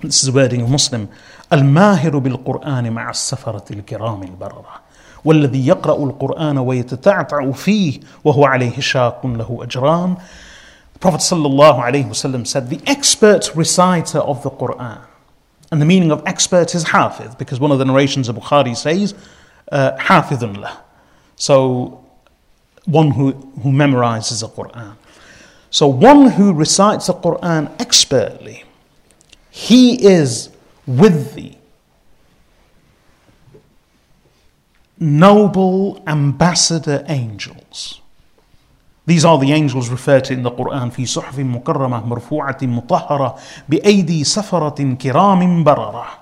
[0.00, 1.08] this is the wording of Muslim,
[1.52, 4.80] الماهر بالقرآن مع السفرة الكرام البررة
[5.24, 10.16] والذي يقرأ القرآن ويتتعتع فيه وهو عليه شاق له أجران
[10.94, 14.98] The Prophet ﷺ said, The expert reciter of the Quran.
[15.70, 19.14] And the meaning of expert is hafiz, because one of the narrations of Bukhari says,
[19.70, 20.78] uh, hafidun lah.
[21.36, 21.99] So,
[22.86, 23.32] one who,
[23.62, 24.96] who memorizes the Quran.
[25.70, 28.64] So, one who recites the Quran expertly,
[29.50, 30.50] he is
[30.86, 31.58] with thee.
[34.98, 38.00] Noble ambassador angels.
[39.04, 43.36] These are the angels referred to in the Quran في صحف مكرمة مرفوعة مطهرة
[43.68, 46.19] بأيدي سفرة كرام بررة.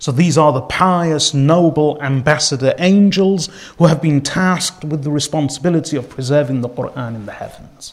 [0.00, 5.96] so these are the pious, noble ambassador angels who have been tasked with the responsibility
[5.96, 7.92] of preserving the Quran in the heavens.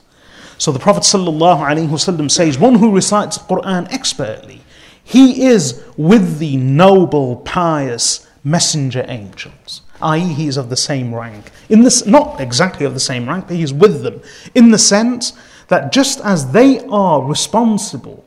[0.57, 4.61] So the Prophet ﷺ says, one who recites the Quran expertly,
[5.03, 11.51] he is with the noble, pious messenger angels, i.e., he is of the same rank.
[11.67, 14.21] In this, not exactly of the same rank, but he is with them,
[14.55, 15.33] in the sense
[15.67, 18.25] that just as they are responsible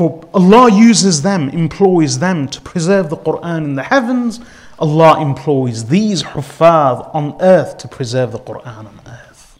[0.00, 4.40] for Allah uses them, employs them to preserve the Quran in the heavens,
[4.78, 9.58] Allah employs these huffaz on earth to preserve the Quran on earth.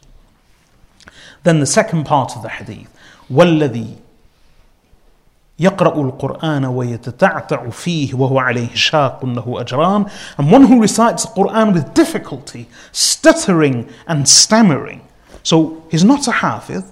[1.43, 2.91] Then the second part of the hadith,
[3.31, 3.97] وَالَّذِي
[5.59, 11.73] يقرأ القرآن ويتتعتع فيه وهو عليه شاق له أجران and one who recites the Quran
[11.73, 15.01] with difficulty, stuttering and stammering.
[15.43, 16.85] So he's not a hafiz.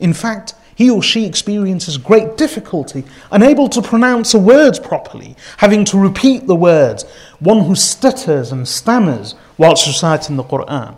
[0.00, 5.84] In fact, he or she experiences great difficulty, unable to pronounce the words properly, having
[5.86, 7.02] to repeat the words.
[7.40, 10.96] One who stutters and stammers whilst reciting the Quran.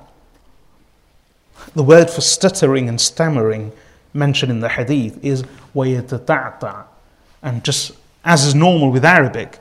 [1.74, 3.72] The word for stuttering and stammering
[4.12, 6.84] mentioned in the hadith is وَيَتَتَعْتَعْ
[7.43, 9.61] And just as is normal with Arabic,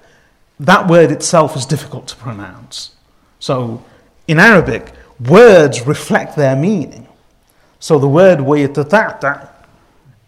[0.60, 2.92] that word itself is difficult to pronounce.
[3.40, 3.86] So
[4.28, 4.92] in Arabic,
[5.30, 7.08] words reflect their meaning.
[7.80, 9.50] So the word وَيَتَتَعْتَعْ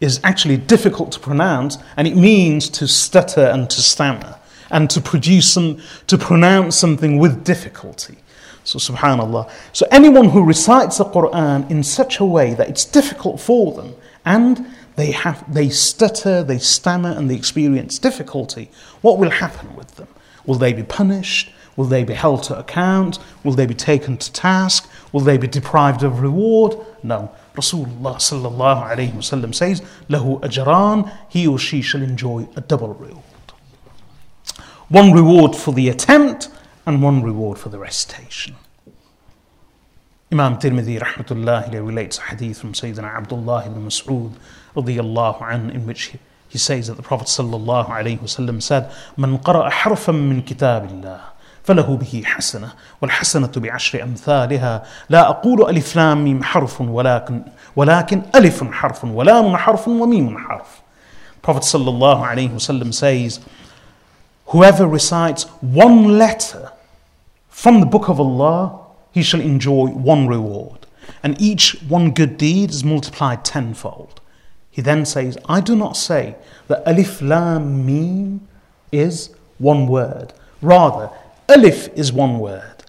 [0.00, 4.38] is actually difficult to pronounce and it means to stutter and to stammer
[4.70, 8.16] and to produce some, to pronounce something with difficulty.
[8.64, 9.48] So, subhanAllah.
[9.72, 13.94] So, anyone who recites the Quran in such a way that it's difficult for them
[14.24, 14.66] and
[14.96, 18.70] they, have, they stutter, they stammer, and they experience difficulty,
[19.02, 20.08] what will happen with them?
[20.46, 21.52] Will they be punished?
[21.76, 23.18] Will they be held to account?
[23.44, 24.90] Will they be taken to task?
[25.12, 26.76] Will they be deprived of reward?
[27.02, 27.30] No.
[27.56, 33.24] Rasulullah sallallahu alayhi wasallam says, "Lahu ajran." He or she shall enjoy a double reward.
[34.88, 36.48] One reward for the attempt
[36.86, 38.54] and one reward for the recitation.
[40.30, 44.32] Imam Tirmidhi rahmatullah relates a hadith from Sayyidina Abdullah ibn Mas'ud
[44.74, 49.38] radiyallahu an in which he, he says that the Prophet sallallahu alayhi wasallam said, "Man
[49.38, 51.20] qara'a harfan min kitabillah."
[51.65, 52.69] فله به حسنة
[53.01, 57.41] والحسنة بعشر أمثالها لا أقول ألف لام ميم حرف ولكن
[57.75, 60.81] ولكن ألف حرف ولام حرف وميم حرف
[61.47, 63.39] Prophet صلى الله عليه وسلم says
[64.47, 66.71] Whoever recites one letter
[67.47, 68.79] from the book of Allah,
[69.11, 70.87] he shall enjoy one reward.
[71.23, 74.19] And each one good deed is multiplied tenfold.
[74.69, 76.35] He then says, I do not say
[76.67, 78.47] that Alif Lam Mim
[78.91, 80.33] is one word.
[80.61, 81.09] Rather,
[81.48, 82.84] Alif is one word.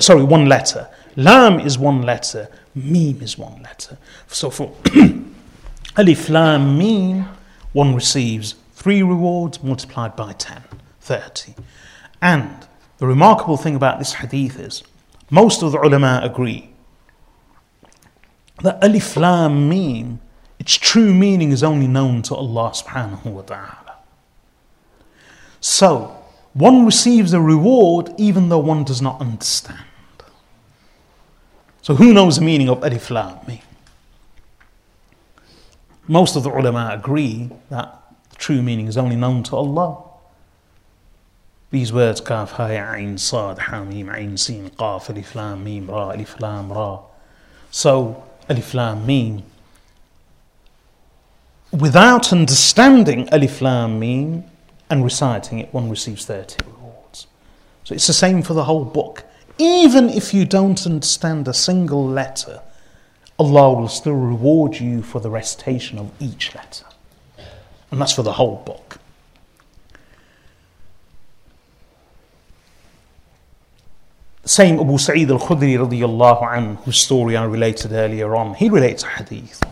[0.00, 0.88] Sorry, one letter.
[1.16, 2.48] Lam is one letter.
[2.74, 3.98] Mim is one letter.
[4.28, 4.74] So for
[5.96, 7.26] Alif Lam Mim,
[7.72, 10.62] one receives Three rewards multiplied by 10,
[11.02, 11.52] 30.
[12.22, 14.82] And the remarkable thing about this hadith is
[15.28, 16.70] most of the ulama agree
[18.62, 20.18] that Alif Lam Mim,
[20.58, 23.96] its true meaning is only known to Allah subhanahu wa ta'ala.
[25.60, 26.19] So,
[26.60, 29.84] one receives a reward even though one does not understand.
[31.82, 33.58] So, who knows the meaning of Alif Lam Mim?
[36.06, 40.02] Most of the ulama agree that the true meaning is only known to Allah.
[41.70, 46.40] These words, kaf, ha, ain, sad, hamim, ain, sin, qaf, alif, lam, mim, ra, alif,
[46.40, 46.98] lam, ra.
[47.70, 49.44] So, alif, lam, mim.
[51.70, 54.49] Without understanding alif, lam, mim,
[54.90, 57.26] and reciting it, one receives 30 rewards.
[57.84, 59.24] So it's the same for the whole book.
[59.58, 62.60] Even if you don't understand a single letter,
[63.38, 66.84] Allah will still reward you for the recitation of each letter.
[67.90, 68.98] And that's for the whole book.
[74.44, 79.06] Same Abu Sa'id al-Khudri radiallahu anhu, whose story I related earlier on, he relates a
[79.06, 79.62] hadith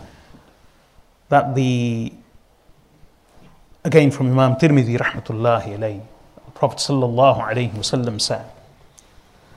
[1.29, 2.13] that the,
[3.84, 6.02] again from Imam Tirmidhi rahmatullahi alayhi,
[6.44, 8.44] the Prophet sallallahu alayhi wasallam said,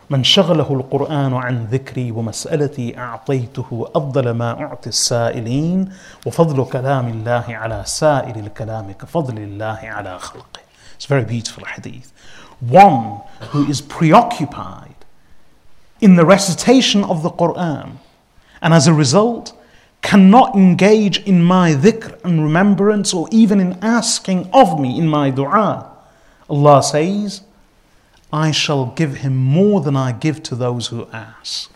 [0.10, 5.94] من شغله القرآن عن ذكري ومسألتي أعطيته أفضل ما أعطي السائلين
[6.26, 10.62] وفضل كلام الله على سائر الكلام كفضل الله على خلقه.
[10.96, 12.14] It's a very beautiful hadith.
[12.62, 13.20] One
[13.50, 14.96] who is preoccupied
[16.00, 17.98] in the recitation of the Quran
[18.62, 19.54] and as a result
[20.02, 25.30] cannot engage in my dhikr and remembrance or even in asking of me in my
[25.30, 25.92] dua.
[26.50, 27.42] Allah says,
[28.32, 31.72] I shall give him more than I give to those who ask.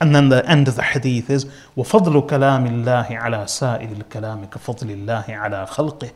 [0.00, 1.44] And then the end of the hadith is
[1.76, 6.12] وَفَضْلُ كَلَامِ اللَّهِ عَلَى سَائِرِ الْكَلَامِ كَفَضْلِ اللَّهِ عَلَى خَلْقِهِ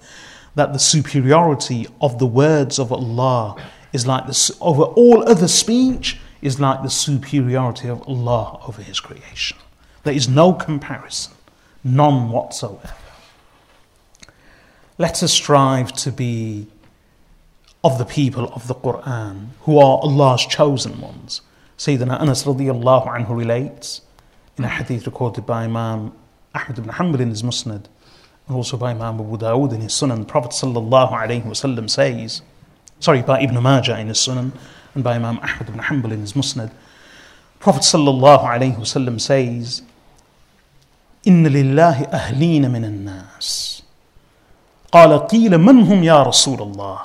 [0.54, 3.56] That the superiority of the words of Allah
[3.92, 9.00] is like the, over all other speech is like the superiority of Allah over His
[9.00, 9.58] creation.
[10.07, 11.33] There is no comparison,
[11.83, 12.95] none whatsoever.
[14.97, 16.67] Let us strive to be
[17.83, 21.41] of the people of the Quran who are Allah's chosen ones.
[21.77, 23.99] Sayyidina Anas radiallahu anhu relates
[24.57, 26.13] in a hadith recorded by Imam
[26.55, 27.87] Ahmad ibn Hanbal in his Musnad
[28.47, 30.19] and also by Imam Abu Dawud in his Sunan.
[30.19, 32.41] The Prophet sallallahu alayhi wasallam says,
[33.01, 34.53] sorry, by Ibn Majah in his Sunan
[34.95, 36.71] and by Imam Ahmad ibn Hanbal in his Musnad.
[37.59, 39.81] Prophet sallallahu alayhi wasallam says,
[41.28, 43.82] إن لله أهلين من الناس
[44.92, 46.98] قال قيل من هم يا رسول الله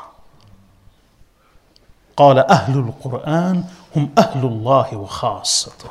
[2.18, 3.64] قال أهل القرآن
[3.96, 5.90] هم أهل الله وخاصته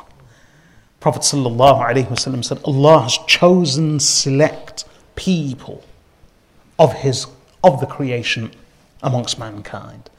[0.99, 4.83] Prophet sallallahu alaihi wasallam said Allah has chosen select
[5.15, 5.83] people
[6.79, 7.27] of his
[7.63, 8.51] of the creation
[9.03, 10.09] amongst mankind.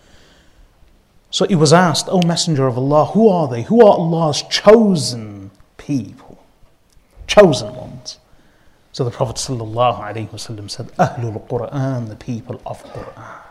[1.31, 3.63] So he was asked, O Messenger of Allah, who are they?
[3.63, 6.43] Who are Allah's chosen people,
[7.27, 7.92] chosen ones.
[8.94, 13.42] so the Prophet ﷺ said, Ahlul Quran, the people of Quran.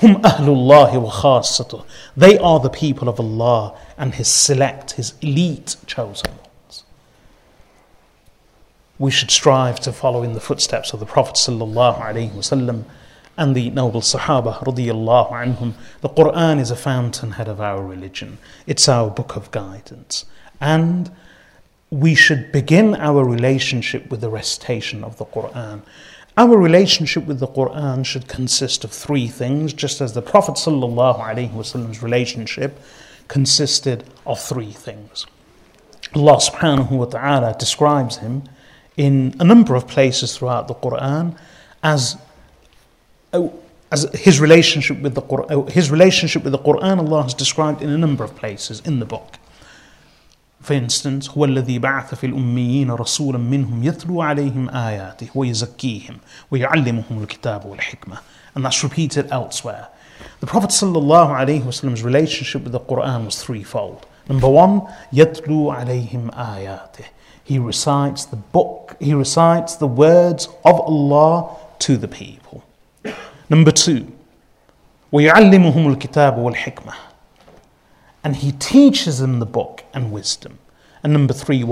[0.00, 1.86] Hum ahlullah wa khasatuh.
[2.14, 6.84] They are the people of Allah and His select, His elite chosen ones.
[8.98, 12.84] We should strive to follow in the footsteps of the Prophet ﷺ
[13.38, 15.72] and the noble Sahaba anhum.
[16.02, 18.36] The Quran is a fountainhead of our religion.
[18.66, 20.26] It's our book of guidance.
[20.60, 21.10] And
[21.90, 25.82] we should begin our relationship with the recitation of the Quran.
[26.36, 32.02] Our relationship with the Quran should consist of three things, just as the Prophet Prophet's
[32.02, 32.78] relationship
[33.26, 35.26] consisted of three things.
[36.14, 38.44] Allah subhanahu wa ta'ala describes him
[38.96, 41.36] in a number of places throughout the Quran
[41.82, 42.16] as,
[43.90, 47.90] as his relationship with the Quran, his relationship with the Quran Allah has described in
[47.90, 49.39] a number of places in the book.
[50.61, 56.17] For instance, هو الذي بعث في الأميين رسولا منهم يتلو عليهم آياته ويزكيهم
[56.51, 58.17] ويعلمهم الكتاب والحكمة.
[58.55, 59.87] And that's repeated elsewhere.
[60.39, 64.05] The Prophet Wasallam's relationship with the Quran was threefold.
[64.27, 64.81] Number one,
[65.13, 67.05] يتلو عليهم آياته.
[67.43, 72.63] He recites the book, he recites the words of Allah to the people.
[73.49, 74.05] Number two,
[75.11, 76.93] ويعلمهم الكتاب والحكمة
[78.22, 80.58] and he teaches them the book and wisdom.
[81.02, 81.64] And number three,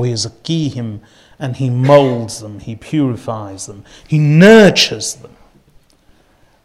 [0.69, 1.01] him
[1.39, 5.37] and he molds them, he purifies them, he nurtures them.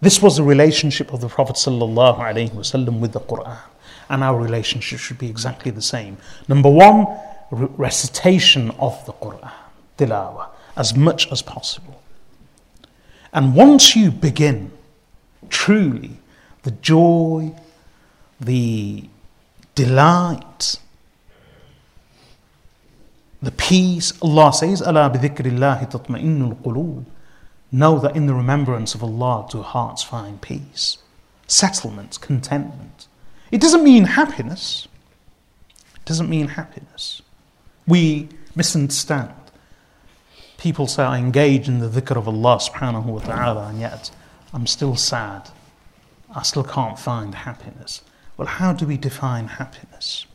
[0.02, 3.58] This was the relationship of the Prophet ﷺ with the Quran.
[4.10, 6.18] And our relationship should be exactly the same.
[6.48, 7.08] Number one,
[7.52, 9.52] recitation of the Quran,
[9.98, 12.02] tilawah, as much as possible.
[13.32, 14.72] And once you begin,
[15.50, 16.18] truly,
[16.64, 17.54] the joy,
[18.40, 19.06] the
[19.76, 20.80] delight,
[23.42, 24.14] the peace.
[24.22, 27.06] Allah says, Allah bidhikrillahi tatma'innul qulub.
[27.72, 31.00] Know that in the remembrance of Allah do hearts find peace,
[31.48, 33.08] settlement, contentment.
[33.52, 34.88] It doesn't mean happiness.
[35.96, 37.22] It doesn't mean happiness.
[37.88, 39.34] We misunderstand.
[40.58, 44.12] People say, I engage in the dhikr of Allah subhanahu wa ta'ala, and yet
[44.54, 45.50] I'm still sad.
[46.34, 48.02] I still can't find happiness.
[48.38, 50.26] Well, how do we define happiness?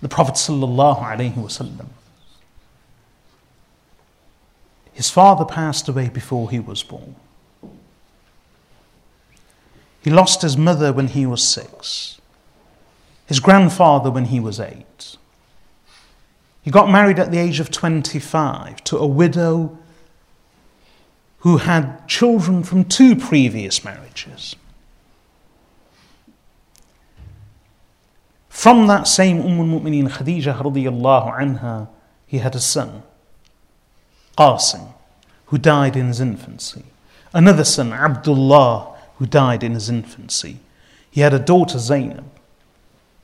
[0.00, 1.86] The Prophet ﷺ,
[4.92, 7.16] his father passed away before he was born.
[10.02, 12.20] He lost his mother when he was six,
[13.26, 15.16] his grandfather when he was eight.
[16.62, 19.78] He got married at the age of 25 to a widow
[21.40, 24.56] who had children from two previous marriages.
[28.60, 31.88] From that same Umm al-Mu'mineen Khadijah radiyallahu anha,
[32.26, 33.02] he had a son,
[34.36, 34.92] Qasim,
[35.46, 36.84] who died in his infancy.
[37.32, 40.58] Another son, Abdullah, who died in his infancy.
[41.10, 42.26] He had a daughter, Zainab.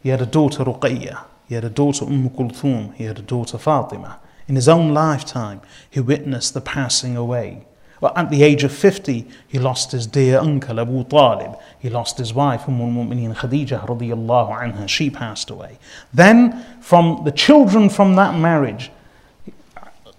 [0.03, 1.24] He had a daughter, Ruqayya.
[1.47, 2.95] He had a daughter, Umm Kulthum.
[2.95, 4.18] He had a daughter, Fatima.
[4.49, 5.61] In his own lifetime,
[5.91, 7.66] he witnessed the passing away
[8.01, 11.59] well, at the age of 50, he lost his dear uncle Abu Talib.
[11.78, 14.88] He lost his wife, Umm al-Mu'mineen Khadijah radiallahu anha.
[14.88, 15.78] She passed away.
[16.12, 18.90] Then, from the children from that marriage,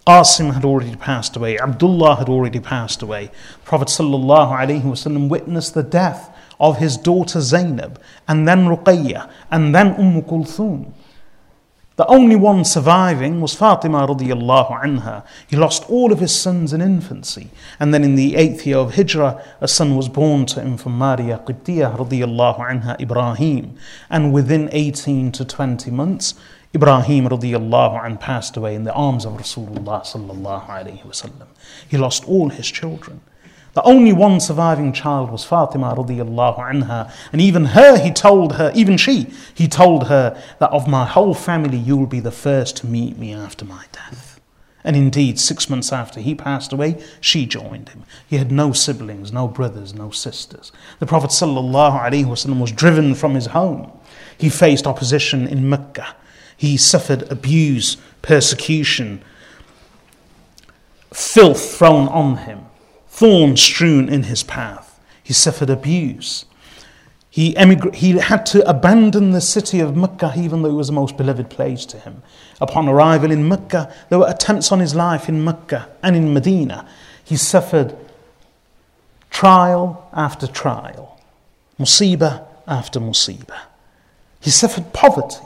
[0.07, 1.59] Qasim had already passed away.
[1.59, 3.29] Abdullah had already passed away.
[3.65, 9.75] Prophet sallallahu alaihi wasallam witnessed the death of his daughter Zainab, and then Ruqayya, and
[9.75, 10.93] then Umm Kulthum.
[11.97, 15.25] The only one surviving was Fatima radiallahu anha.
[15.47, 17.49] He lost all of his sons in infancy.
[17.79, 20.95] And then in the eighth year of Hijrah, a son was born to him from
[20.95, 23.77] Maria Qibtiyah radiallahu anha, Ibrahim.
[24.11, 26.35] And within 18 to 20 months,
[26.75, 31.47] Ibrahim radiallahu anh passed away in the arms of Rasulullah sallallahu alayhi wasallam.
[31.87, 33.21] He lost all his children.
[33.77, 37.11] The only one surviving child was Fatima radiallahu anha.
[37.31, 41.35] And even her, he told her, even she, he told her that of my whole
[41.35, 44.41] family, you will be the first to meet me after my death.
[44.83, 48.03] And indeed, six months after he passed away, she joined him.
[48.27, 50.71] He had no siblings, no brothers, no sisters.
[50.97, 53.91] The Prophet ﷺ was driven from his home.
[54.39, 56.15] He faced opposition in Mecca.
[56.57, 59.21] He suffered abuse, persecution,
[61.13, 62.66] filth thrown on him
[63.17, 64.99] thorns strewn in his path.
[65.23, 66.45] He suffered abuse.
[67.31, 70.93] He, emigr- he had to abandon the city of Mecca, even though it was the
[70.93, 72.21] most beloved place to him.
[72.61, 76.87] Upon arrival in Mecca, there were attempts on his life in Mecca and in Medina.
[77.23, 77.97] He suffered
[79.31, 81.19] trial after trial,
[81.79, 83.61] musibah after musibah.
[84.41, 85.43] He suffered poverty.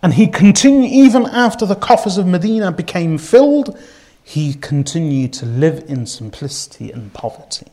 [0.00, 3.76] And he continued, even after the coffers of Medina became filled,
[4.24, 7.66] he continued to live in simplicity and poverty.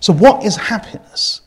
[0.00, 1.40] So, what is happiness?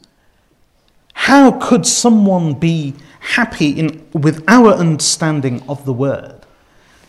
[1.14, 6.41] How could someone be happy in, with our understanding of the word,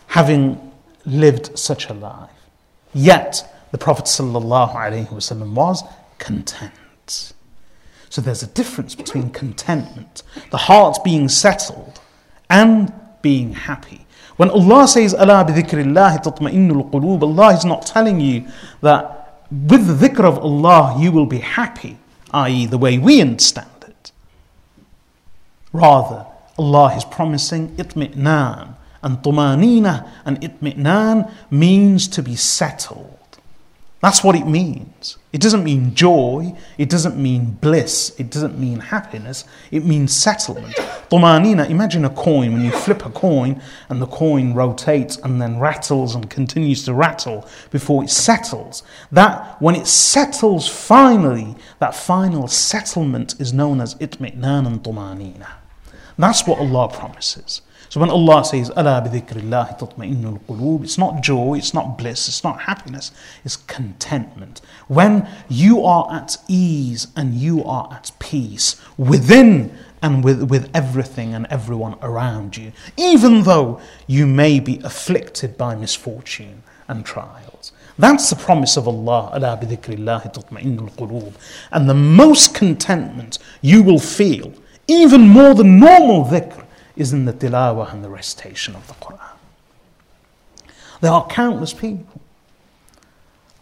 [0.09, 0.73] having
[1.05, 2.31] lived such a life?
[2.95, 5.85] Yet, the Prophet ﷺ was
[6.19, 7.33] content.
[8.11, 12.01] So, there's a difference between contentment, the heart being settled,
[12.51, 12.93] and
[13.23, 14.07] being happy.
[14.39, 18.47] When Allah says, Allah bidhikrillah tatma'innul qulub, Allah is not telling you
[18.83, 21.99] that with the dhikr of Allah you will be happy,
[22.33, 24.13] i.e., the way we understand it.
[25.73, 26.25] Rather,
[26.57, 33.18] Allah is promising itmi'nan, and tumanina and itmi'nan means to be settled.
[34.01, 35.19] That's what it means.
[35.33, 40.75] It doesn't mean joy, it doesn't mean bliss, it doesn't mean happiness, it means settlement.
[41.11, 45.59] Tumanina, imagine a coin, when you flip a coin and the coin rotates and then
[45.59, 48.85] rattles and continues to rattle before it settles.
[49.11, 55.49] That, when it settles finally, that final settlement is known as itmi'nan and tumanina.
[56.17, 57.63] That's what Allah promises.
[57.89, 62.45] So when Allah says, Allah bidhikrillahi tatma'innul qulub, it's not joy, it's not bliss, it's
[62.45, 63.13] not happiness,
[63.45, 64.61] it's contentment.
[64.89, 71.35] When you are at ease and you are at peace within and with, with everything
[71.35, 77.73] and everyone around you, even though you may be afflicted by misfortune and trials.
[77.99, 79.31] That's the promise of Allah.
[81.73, 84.53] And the most contentment you will feel,
[84.87, 86.65] even more than normal dhikr,
[86.99, 89.37] is in the tilawah and the recitation of the Quran.
[91.01, 92.21] There are countless people.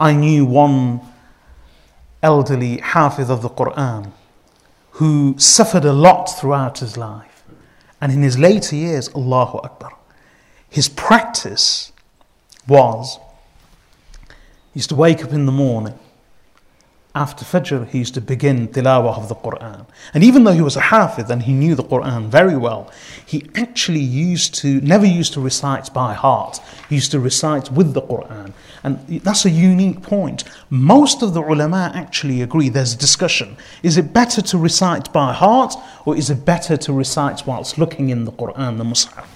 [0.01, 1.01] I knew one
[2.23, 4.13] elderly hafiz of the Quran
[4.93, 7.45] who suffered a lot throughout his life.
[8.01, 9.93] And in his later years, Allahu Akbar,
[10.71, 11.93] his practice
[12.67, 13.19] was
[14.73, 15.99] he used to wake up in the morning
[17.17, 19.87] after Fajr, he used to begin tilawah of the Quran.
[20.13, 22.93] And even though he was a hafiz and he knew the Quran very well,
[23.25, 26.61] he actually used to, never used to recite by heart.
[26.91, 28.53] He used to recite with the Quran.
[28.85, 30.45] And that's a unique point.
[30.69, 33.57] Most of the ulama actually agree, there's a discussion.
[33.83, 35.75] Is it better to recite by heart
[36.05, 39.27] or is it better to recite whilst looking in the Quran, the Mus'haf?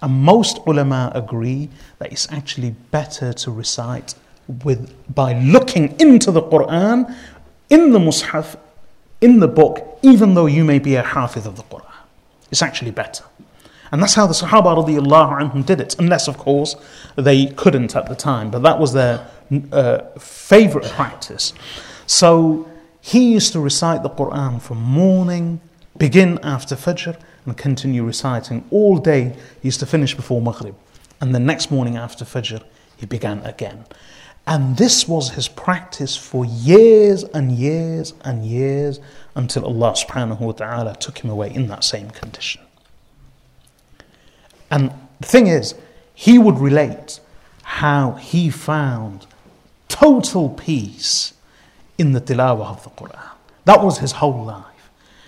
[0.00, 1.68] And most ulama agree
[1.98, 4.14] that it's actually better to recite
[4.64, 7.14] with by looking into the Quran
[7.68, 8.56] in the Mus'haf,
[9.20, 11.84] in the book, even though you may be a hafiz of the Quran.
[12.50, 13.24] It's actually better.
[13.92, 16.76] And that's how the Sahaba radiallahu anhum did it, unless, of course,
[17.16, 19.26] they couldn't at the time, but that was their
[19.72, 21.52] uh, favorite practice.
[22.06, 22.68] So
[23.00, 25.60] he used to recite the Quran from morning,
[25.96, 29.34] begin after Fajr, and continue reciting all day.
[29.60, 30.76] He used to finish before Maghrib.
[31.20, 32.62] And the next morning after Fajr,
[32.96, 33.86] he began again.
[34.46, 38.98] And this was his practice for years and years and years
[39.34, 42.62] until Allah subhanahu wa ta'ala took him away in that same condition.
[44.70, 45.74] And the thing is,
[46.14, 47.20] he would relate
[47.62, 49.26] how he found
[49.88, 51.34] total peace
[51.98, 53.30] in the tilawah of the Quran.
[53.64, 54.64] That was his whole life.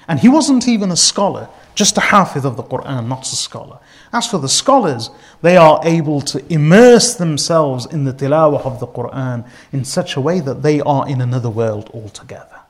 [0.09, 3.79] And he wasn't even a scholar, just a hafiz of the Quran, not a scholar.
[4.13, 5.11] As for the scholars,
[5.41, 10.21] they are able to immerse themselves in the tilawah of the Quran in such a
[10.21, 12.61] way that they are in another world altogether.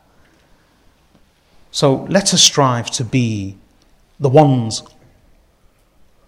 [1.73, 3.57] So let us strive to be
[4.21, 4.83] the ones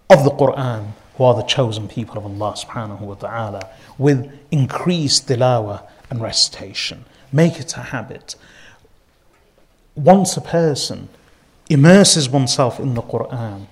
[0.09, 5.29] of the Quran who are the chosen people of Allah subhanahu wa ta'ala with increased
[5.29, 7.05] tilawah and recitation.
[7.31, 8.35] Make it a habit.
[9.95, 11.07] Once a person
[11.69, 13.67] immerses oneself in the Quran,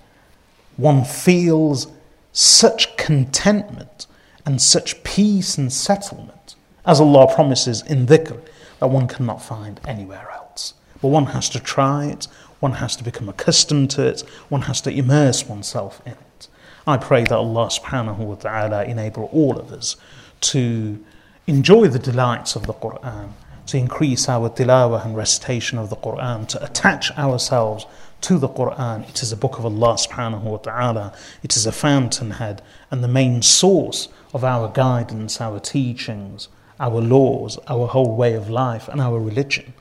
[0.78, 1.88] one feels
[2.32, 4.08] such contentment
[4.46, 6.56] and such peace and settlement
[6.86, 8.42] as Allah promises in dhikr
[8.80, 10.74] that one cannot find anywhere else.
[11.02, 12.28] But one has to try it,
[12.60, 16.48] one has to become accustomed to it, one has to immerse oneself in it.
[16.86, 19.96] I pray that Allah subhanahu wa ta'ala enable all of us
[20.42, 21.04] to
[21.48, 23.32] enjoy the delights of the Quran,
[23.68, 27.86] to increase our tilawah and recitation of the Quran, to attach ourselves
[28.24, 29.08] to the Quran.
[29.10, 31.14] It is a book of Allah subhanahu wa ta'ala.
[31.44, 36.48] It is a fountainhead and the main source of our guidance, our teachings,
[36.80, 39.74] our laws, our whole way of life, and our religion.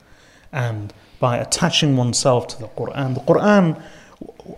[0.51, 3.81] And by attaching oneself to the Quran, the Quran,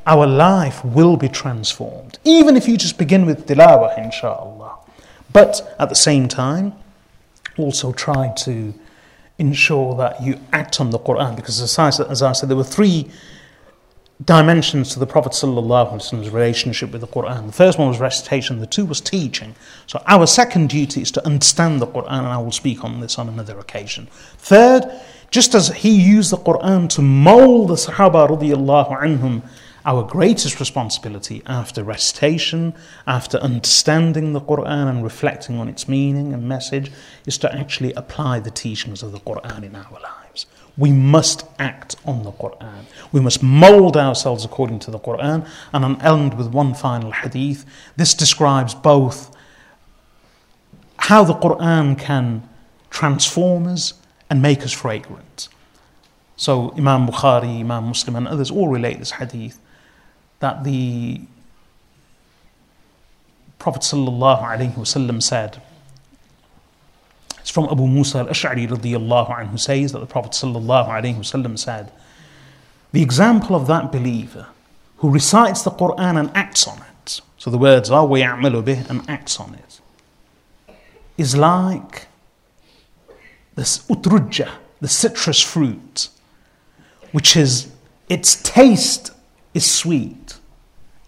[0.05, 2.17] our life will be transformed.
[2.23, 4.77] Even if you just begin with tilawah, inshallah.
[5.31, 6.73] But at the same time,
[7.57, 8.73] also try to
[9.37, 12.63] ensure that you act on the Quran because as I, as I said, there were
[12.63, 13.09] three
[14.23, 17.47] dimensions to the Prophet Prophet's relationship with the Quran.
[17.47, 19.55] The first one was recitation, the two was teaching.
[19.87, 23.19] So our second duty is to understand the Quran, and I will speak on this
[23.19, 24.07] on another occasion.
[24.37, 24.89] Third,
[25.31, 29.43] just as he used the Quran to mold the Sahaba radiallahu anhum,
[29.83, 32.73] our greatest responsibility after recitation,
[33.05, 36.91] after understanding the Quran and reflecting on its meaning and message,
[37.25, 40.24] is to actually apply the teachings of the Quran in our lives.
[40.77, 42.85] We must act on the Quran.
[43.11, 45.47] We must mold ourselves according to the Quran.
[45.71, 47.65] And I'll end with one final hadith.
[47.95, 49.35] This describes both
[50.97, 52.47] how the Quran can
[52.89, 53.93] transform us
[54.29, 55.47] and make us fragrant.
[56.35, 59.59] So Imam Bukhari, Imam Muslim, and others all relate this hadith
[60.39, 61.21] that the
[63.59, 65.61] Prophet ﷺ said,
[67.44, 71.92] it's from Abu Musa al-Ash'ari radiyallahu anhu says that the Prophet sallallahu said,
[72.92, 74.46] the example of that believer
[74.98, 79.08] who recites the Quran and acts on it, so the words are وَيَعْمَلُ بِهِ and
[79.08, 79.80] acts on it,
[81.16, 82.06] is like
[83.54, 86.08] this utrujja, the citrus fruit,
[87.12, 87.70] which is,
[88.08, 89.12] its taste
[89.54, 90.36] is sweet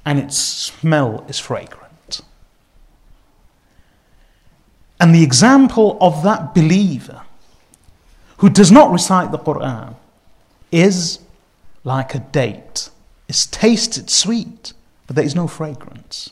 [0.04, 1.85] and its smell is fragrant.
[4.99, 7.21] And the example of that believer
[8.37, 9.95] who does not recite the Quran
[10.71, 11.19] is
[11.83, 12.89] like a date.
[13.27, 14.73] It's tasted sweet,
[15.05, 16.31] but there is no fragrance.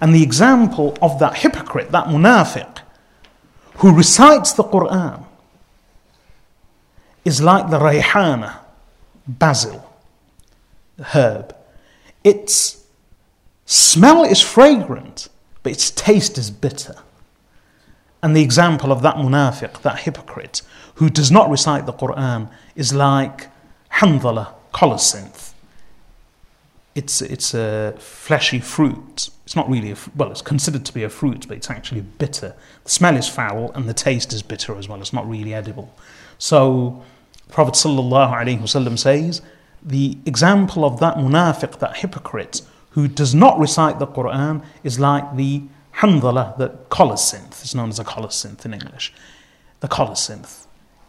[0.00, 2.78] And the example of that hypocrite, that munafiq,
[3.76, 5.24] who recites the Quran
[7.24, 8.58] is like the rayhana,
[9.26, 9.84] basil,
[10.96, 11.54] the herb.
[12.24, 12.84] Its
[13.66, 15.28] smell is fragrant,
[15.62, 16.96] but its taste is bitter.
[18.22, 20.62] And the example of that munafiq, that hypocrite,
[20.94, 23.48] who does not recite the Quran, is like
[23.94, 25.52] handala, colocynth.
[26.94, 29.30] It's, it's a fleshy fruit.
[29.44, 32.56] It's not really, a, well, it's considered to be a fruit, but it's actually bitter.
[32.82, 35.00] The smell is foul and the taste is bitter as well.
[35.00, 35.94] It's not really edible.
[36.38, 37.04] So,
[37.48, 39.42] Prophet ﷺ says,
[39.80, 45.36] the example of that munafiq, that hypocrite, who does not recite the Quran, is like
[45.36, 45.62] the
[45.98, 49.12] Handala, the colocynth, is known as a colocynth in English.
[49.80, 50.66] The colocynth.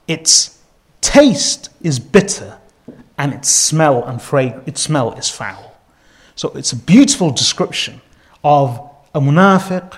[0.08, 0.60] Its
[1.02, 2.58] taste is bitter
[3.18, 5.78] and its smell and frag- its smell is foul.
[6.36, 8.02] So it's a beautiful description
[8.44, 8.80] of
[9.14, 9.98] a munafiq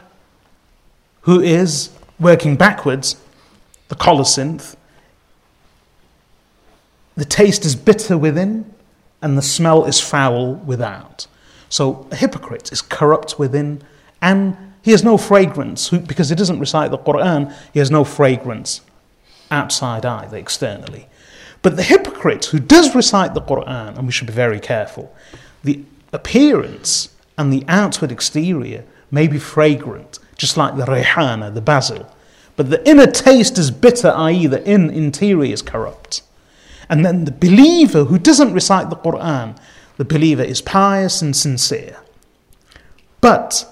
[1.22, 3.15] who is working backwards,
[3.88, 4.76] the colocynth.
[7.15, 8.73] The taste is bitter within
[9.22, 11.27] and the smell is foul without.
[11.69, 13.84] So a hypocrite is corrupt within
[14.22, 17.56] and he has no fragrance because he doesn't recite the Quran.
[17.74, 18.82] He has no fragrance
[19.52, 21.08] outside either, externally.
[21.62, 25.16] But the hypocrite who does recite the Quran, and we should be very careful,
[25.64, 32.12] the appearance and the outward exterior may be fragrant, just like the rayhana, the basil.
[32.56, 36.24] But the inner taste is bitter, i.e., the in interior is corrupt.
[36.90, 39.58] And then the believer who doesn't recite the Quran,
[39.98, 41.98] the believer is pious and sincere.
[43.22, 43.66] But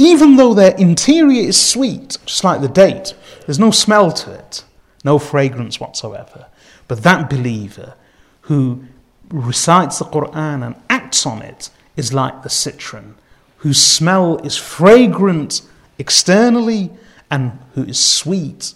[0.00, 3.14] even though their interior is sweet, just like the date,
[3.44, 4.64] there's no smell to it,
[5.04, 6.46] no fragrance whatsoever.
[6.88, 7.94] But that believer
[8.42, 8.84] who
[9.28, 11.68] recites the Quran and acts on it
[11.98, 13.14] is like the citron,
[13.58, 15.60] whose smell is fragrant
[15.98, 16.90] externally
[17.30, 18.72] and who is sweet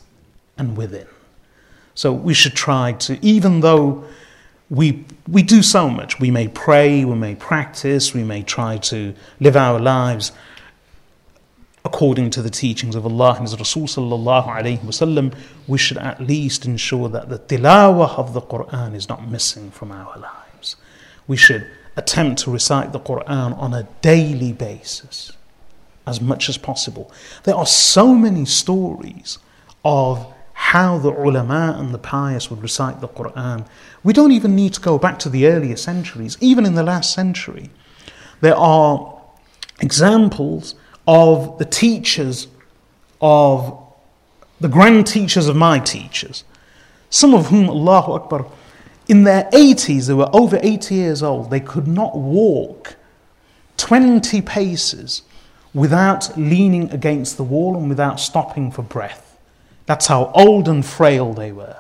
[0.59, 1.06] and within.
[1.94, 4.05] So we should try to, even though
[4.68, 9.14] we, we do so much, we may pray, we may practice, we may try to
[9.40, 10.30] live our lives
[11.85, 15.35] according to the teachings of Allah and His Rasul sallallahu alayhi wasallam,
[15.69, 19.93] we should at least ensure that the tilawah of the Quran is not missing from
[19.93, 20.77] our lives.
[21.27, 21.66] We should
[21.97, 25.32] attempt to recite the Quran on a daily basis
[26.06, 27.12] as much as possible.
[27.44, 29.39] There are so many stories
[29.85, 33.66] of how the ulama and the pious would recite the Quran.
[34.02, 37.12] We don't even need to go back to the earlier centuries, even in the last
[37.12, 37.70] century.
[38.40, 39.20] There are
[39.81, 40.74] examples
[41.06, 42.48] of the teachers
[43.20, 43.81] of
[44.60, 46.44] the grand teachers of my teachers,
[47.10, 48.47] some of whom, Allahu Akbar,
[49.09, 52.97] in their 80s, they were over 80 years old, they could not walk
[53.76, 55.22] 20 paces
[55.74, 59.39] without leaning against the wall and without stopping for breath.
[59.86, 61.76] That's how old and frail they were.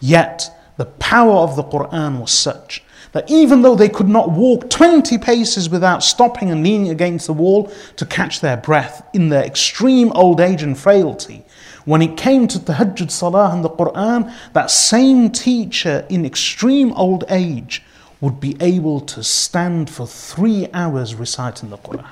[0.00, 2.82] Yet, the power of the Quran was such
[3.18, 7.32] that even though they could not walk 20 paces without stopping and leaning against the
[7.32, 11.44] wall to catch their breath in their extreme old age and frailty,
[11.84, 17.24] when it came to tahajjud salah and the Quran, that same teacher in extreme old
[17.28, 17.82] age
[18.20, 22.06] would be able to stand for three hours reciting the Quran.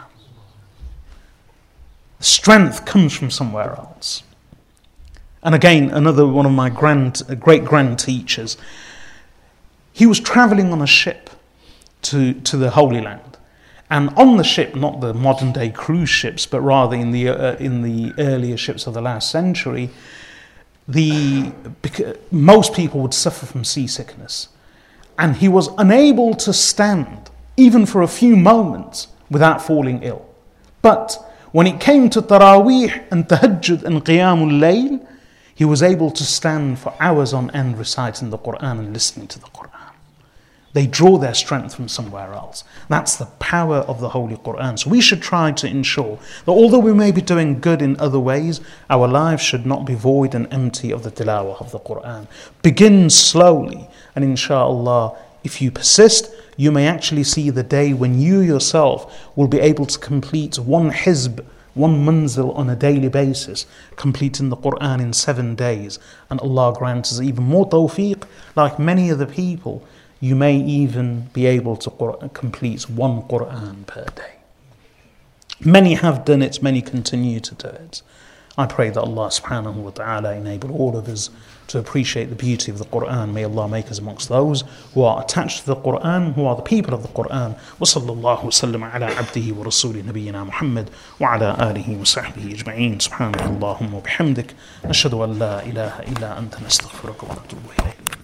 [2.19, 4.25] Strength comes from somewhere else.
[5.45, 8.57] And again, another one of my grand, great grand teachers,
[9.97, 11.31] he was traveling on a ship
[12.03, 13.39] to, to the Holy Land.
[13.89, 17.57] And on the ship, not the modern day cruise ships, but rather in the, uh,
[17.57, 19.89] in the earlier ships of the last century,
[20.87, 21.51] the,
[22.31, 24.49] most people would suffer from seasickness.
[25.19, 30.29] And he was unable to stand, even for a few moments, without falling ill.
[30.83, 31.17] But
[31.53, 35.07] when it came to Taraweeh and Tahajjud and Qiyamul Layl,
[35.55, 39.39] he was able to stand for hours on end reciting the Quran and listening to
[39.39, 39.76] the Quran.
[40.77, 42.63] They draw their strength from somewhere else.
[42.91, 44.79] That's the power of the Holy Quran.
[44.79, 48.21] So we should try to ensure that although we may be doing good in other
[48.21, 52.27] ways, our lives should not be void and empty of the tilawah of the Quran.
[52.61, 58.41] Begin slowly, and inshallah, if you persist, you may actually see the day when you
[58.41, 61.43] yourself will be able to complete one hizb,
[61.73, 63.65] one manzil on a daily basis,
[63.97, 65.99] completing the Quran in seven days.
[66.29, 68.25] And Allah grants us even more tawfiq,
[68.55, 69.83] like many other people
[70.20, 71.90] you may even be able to
[72.34, 74.36] complete one Quran per day.
[75.64, 78.02] Many have done it, many continue to do it.
[78.58, 81.30] I pray that Allah subhanahu wa ta'ala enable all of us
[81.68, 83.32] to appreciate the beauty of the Quran.
[83.32, 86.62] May Allah make us amongst those who are attached to the Quran, who are the
[86.62, 87.56] people of the Quran.
[87.80, 90.90] وصلى الله وسلم على عبده ورسوله نبينا محمد
[91.20, 97.60] وعلى آله وصحبه أجمعين سبحانك اللهم وبحمدك نشهد أن لا إله إلا أنت نستغفرك ونتوب
[97.80, 98.22] إليك